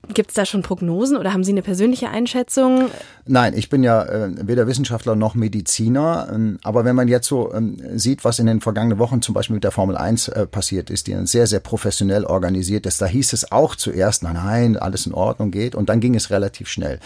Gibt 0.09 0.31
es 0.31 0.35
da 0.35 0.45
schon 0.45 0.63
Prognosen 0.63 1.17
oder 1.17 1.33
haben 1.33 1.45
Sie 1.45 1.53
eine 1.53 1.63
persönliche 1.63 2.11
Einschätzung? 2.11 2.91
Nein, 3.25 3.55
ich 3.57 3.71
bin 3.71 3.85
ja 3.85 4.03
äh, 4.03 4.31
weder 4.49 4.67
Wissenschaftler 4.67 5.15
noch 5.15 5.37
Mediziner. 5.37 6.29
Ähm, 6.35 6.59
aber 6.65 6.85
wenn 6.85 6.97
man 6.97 7.07
jetzt 7.07 7.29
so 7.29 7.55
ähm, 7.55 7.77
sieht, 7.95 8.25
was 8.25 8.41
in 8.41 8.47
den 8.47 8.61
vergangenen 8.61 8.99
Wochen 8.99 9.23
zum 9.23 9.33
Beispiel 9.33 9.55
mit 9.55 9.63
der 9.63 9.71
Formel 9.71 9.97
1 9.97 10.27
äh, 10.27 10.47
passiert 10.47 10.91
ist, 10.91 11.07
die 11.07 11.17
sehr, 11.27 11.47
sehr 11.47 11.61
professionell 11.61 12.25
organisiert 12.25 12.85
ist, 12.87 13.01
da 13.01 13.07
hieß 13.07 13.33
es 13.33 13.53
auch 13.53 13.77
zuerst, 13.77 14.25
nein, 14.25 14.35
nein, 14.35 14.77
alles 14.77 15.07
in 15.07 15.15
Ordnung 15.15 15.53
geht. 15.53 15.77
Und 15.77 15.89
dann 15.89 16.01
ging 16.01 16.17
es 16.17 16.31
relativ 16.31 16.69
schnell. 16.69 16.99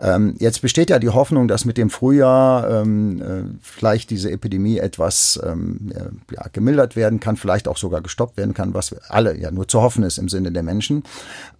Ähm, 0.00 0.34
jetzt 0.38 0.62
besteht 0.62 0.88
ja 0.88 0.98
die 0.98 1.10
Hoffnung, 1.10 1.46
dass 1.46 1.66
mit 1.66 1.76
dem 1.76 1.90
Frühjahr 1.90 2.70
ähm, 2.70 3.20
äh, 3.20 3.42
vielleicht 3.60 4.08
diese 4.08 4.30
Epidemie 4.30 4.78
etwas 4.78 5.38
ähm, 5.44 5.92
ja, 6.32 6.46
gemildert 6.54 6.96
werden 6.96 7.20
kann, 7.20 7.36
vielleicht 7.36 7.68
auch 7.68 7.76
sogar 7.76 8.00
gestoppt 8.00 8.38
werden 8.38 8.54
kann, 8.54 8.72
was 8.72 8.94
alle 9.10 9.36
ja 9.38 9.50
nur 9.50 9.68
zu 9.68 9.82
hoffen 9.82 10.04
ist 10.04 10.16
im 10.16 10.30
Sinne 10.30 10.52
der 10.52 10.62
Menschen. 10.62 11.04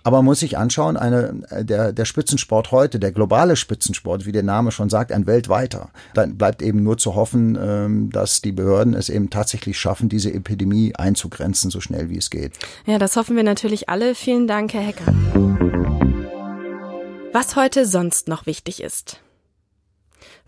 Aber 0.02 0.18
man 0.18 0.26
muss 0.26 0.40
sich 0.40 0.56
anschauen, 0.56 0.96
eine, 0.96 1.42
äh, 1.50 1.64
der, 1.64 1.92
der 1.92 2.04
Spitzensport 2.04 2.72
heute, 2.72 2.98
der 2.98 3.12
globale 3.12 3.56
Spitzensport, 3.56 4.26
wie 4.26 4.32
der 4.32 4.42
Name 4.42 4.72
schon 4.72 4.90
sagt, 4.90 5.12
ein 5.12 5.26
weltweiter. 5.26 5.90
Dann 6.14 6.36
bleibt 6.36 6.62
eben 6.62 6.82
nur 6.82 6.98
zu 6.98 7.14
hoffen, 7.14 7.58
ähm, 7.60 8.10
dass 8.10 8.40
die 8.40 8.52
Behörden 8.52 8.94
es 8.94 9.08
eben 9.08 9.30
tatsächlich 9.30 9.78
schaffen, 9.78 10.08
diese 10.08 10.32
Epidemie 10.32 10.94
einzugrenzen, 10.94 11.70
so 11.70 11.80
schnell 11.80 12.10
wie 12.10 12.18
es 12.18 12.30
geht. 12.30 12.52
Ja, 12.86 12.98
das 12.98 13.16
hoffen 13.16 13.36
wir 13.36 13.44
natürlich 13.44 13.88
alle. 13.88 14.14
Vielen 14.14 14.46
Dank, 14.46 14.74
Herr 14.74 14.82
Hecker. 14.82 15.12
Was 17.32 17.54
heute 17.56 17.86
sonst 17.86 18.26
noch 18.26 18.46
wichtig 18.46 18.82
ist. 18.82 19.20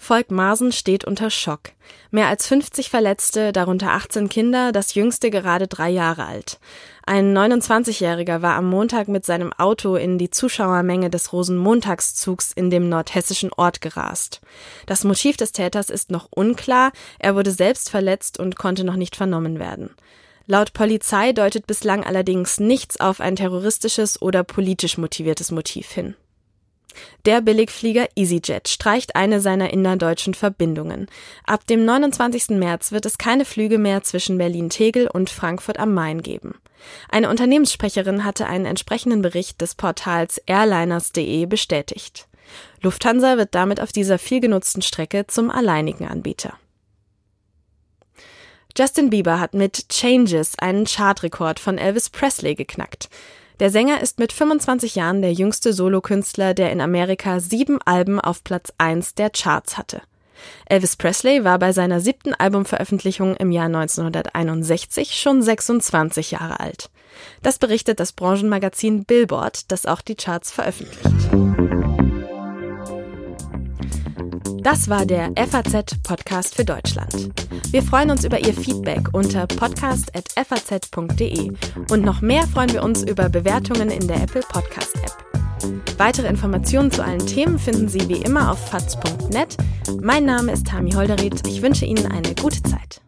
Volk 0.03 0.33
Marsen 0.33 0.73
steht 0.73 1.05
unter 1.05 1.31
Schock. 1.31 1.71
Mehr 2.11 2.27
als 2.27 2.49
50 2.49 2.91
Verletzte, 2.91 3.53
darunter 3.53 3.93
18 3.93 4.29
Kinder, 4.29 4.73
das 4.73 4.95
jüngste 4.95 5.31
gerade 5.31 5.69
drei 5.69 5.91
Jahre 5.91 6.27
alt. 6.27 6.59
Ein 7.07 7.33
29-Jähriger 7.39 8.43
war 8.43 8.57
am 8.57 8.69
Montag 8.69 9.07
mit 9.07 9.25
seinem 9.25 9.53
Auto 9.53 9.95
in 9.95 10.19
die 10.19 10.29
Zuschauermenge 10.29 11.09
des 11.09 11.33
Rosenmontagszugs 11.33 12.51
in 12.51 12.69
dem 12.69 12.89
nordhessischen 12.89 13.53
Ort 13.53 13.81
gerast. 13.81 14.41
Das 14.87 15.05
Motiv 15.05 15.37
des 15.37 15.53
Täters 15.53 15.89
ist 15.89 16.11
noch 16.11 16.27
unklar, 16.31 16.91
er 17.21 17.37
wurde 17.37 17.53
selbst 17.53 17.89
verletzt 17.89 18.41
und 18.41 18.57
konnte 18.57 18.83
noch 18.83 18.97
nicht 18.97 19.15
vernommen 19.15 19.61
werden. 19.61 19.91
Laut 20.49 20.73
Polizei 20.73 21.33
deutet 21.33 21.69
bislang 21.69 22.03
allerdings 22.03 22.59
nichts 22.59 22.99
auf 22.99 23.21
ein 23.21 23.37
terroristisches 23.37 24.21
oder 24.21 24.43
politisch 24.43 24.99
motiviertes 24.99 25.53
Motiv 25.53 25.93
hin. 25.93 26.17
Der 27.25 27.41
Billigflieger 27.41 28.09
EasyJet 28.17 28.69
streicht 28.69 29.17
eine 29.17 29.41
seiner 29.41 29.73
innerdeutschen 29.73 30.35
Verbindungen. 30.35 31.07
Ab 31.45 31.67
dem 31.67 31.85
29. 31.85 32.51
März 32.51 32.93
wird 32.93 33.07
es 33.07 33.19
keine 33.19 33.45
Flüge 33.45 33.79
mehr 33.79 34.03
zwischen 34.03 34.39
Berlin-Tegel 34.39 35.09
und 35.09 35.31
Frankfurt 35.31 35.79
am 35.79 35.95
Main 35.95 36.23
geben. 36.23 36.55
Eine 37.09 37.31
Unternehmenssprecherin 37.31 38.25
hatte 38.25 38.47
einen 38.47 38.67
entsprechenden 38.67 39.23
Bericht 39.23 39.61
des 39.61 39.75
Portals 39.75 40.39
airliners.de 40.47 41.47
bestätigt. 41.47 42.29
Lufthansa 42.81 43.37
wird 43.37 43.55
damit 43.55 43.81
auf 43.81 43.93
dieser 43.93 44.19
vielgenutzten 44.19 44.83
Strecke 44.83 45.27
zum 45.27 45.51
alleinigen 45.51 46.07
Anbieter. 46.07 46.55
Justin 48.77 49.11
Bieber 49.11 49.39
hat 49.39 49.55
mit 49.55 49.91
Changes 49.91 50.59
einen 50.59 50.87
Chartrekord 50.87 51.61
von 51.61 51.77
Elvis 51.77 52.09
Presley 52.09 52.55
geknackt. 52.55 53.11
Der 53.63 53.71
Sänger 53.71 54.01
ist 54.01 54.19
mit 54.19 54.33
25 54.33 54.97
Jahren 54.97 55.23
der 55.23 55.33
jüngste 55.33 55.73
Solokünstler, 55.73 56.53
der 56.53 56.73
in 56.73 56.81
Amerika 56.81 57.39
sieben 57.39 57.79
Alben 57.85 58.19
auf 58.19 58.43
Platz 58.43 58.73
1 58.79 59.15
der 59.15 59.31
Charts 59.31 59.79
hatte. 59.79 60.03
Elvis 60.67 60.97
Presley 60.97 61.45
war 61.45 61.61
bei 61.61 61.73
seiner 61.73 62.01
siebten 62.01 62.35
Albumveröffentlichung 62.35 63.37
im 63.37 63.53
Jahr 63.53 63.67
1961 63.67 65.15
schon 65.15 65.43
26 65.43 66.33
Jahre 66.33 66.59
alt. 66.59 66.91
Das 67.45 67.61
berichtet 67.61 68.01
das 68.01 68.11
Branchenmagazin 68.11 69.05
Billboard, 69.05 69.71
das 69.71 69.87
auch 69.87 70.01
die 70.01 70.17
Charts 70.17 70.51
veröffentlicht. 70.51 71.82
Das 74.63 74.89
war 74.89 75.05
der 75.05 75.33
FAZ-Podcast 75.35 76.55
für 76.55 76.65
Deutschland. 76.65 77.33
Wir 77.73 77.83
freuen 77.83 78.13
uns 78.13 78.25
über 78.25 78.39
Ihr 78.39 78.55
Feedback 78.55 79.13
unter 79.13 79.49
podcast.faz.de 79.49 81.51
und 81.91 82.05
noch 82.05 82.21
mehr 82.21 82.47
freuen 82.47 82.73
wir 82.73 82.85
uns 82.85 83.03
über 83.03 83.29
Bewertungen 83.29 83.91
in 83.91 84.07
der 84.07 84.23
Apple 84.23 84.43
Podcast 84.49 84.95
App. 85.03 85.17
Weitere 85.99 86.29
Informationen 86.29 86.93
zu 86.93 87.03
allen 87.03 87.27
Themen 87.27 87.59
finden 87.59 87.89
Sie 87.89 88.09
wie 88.09 88.23
immer 88.23 88.53
auf 88.53 88.69
faz.net. 88.69 89.57
Mein 90.01 90.27
Name 90.27 90.53
ist 90.53 90.69
Tami 90.69 90.93
Holderried. 90.93 91.45
Ich 91.49 91.61
wünsche 91.61 91.85
Ihnen 91.85 92.07
eine 92.07 92.33
gute 92.37 92.63
Zeit. 92.63 93.01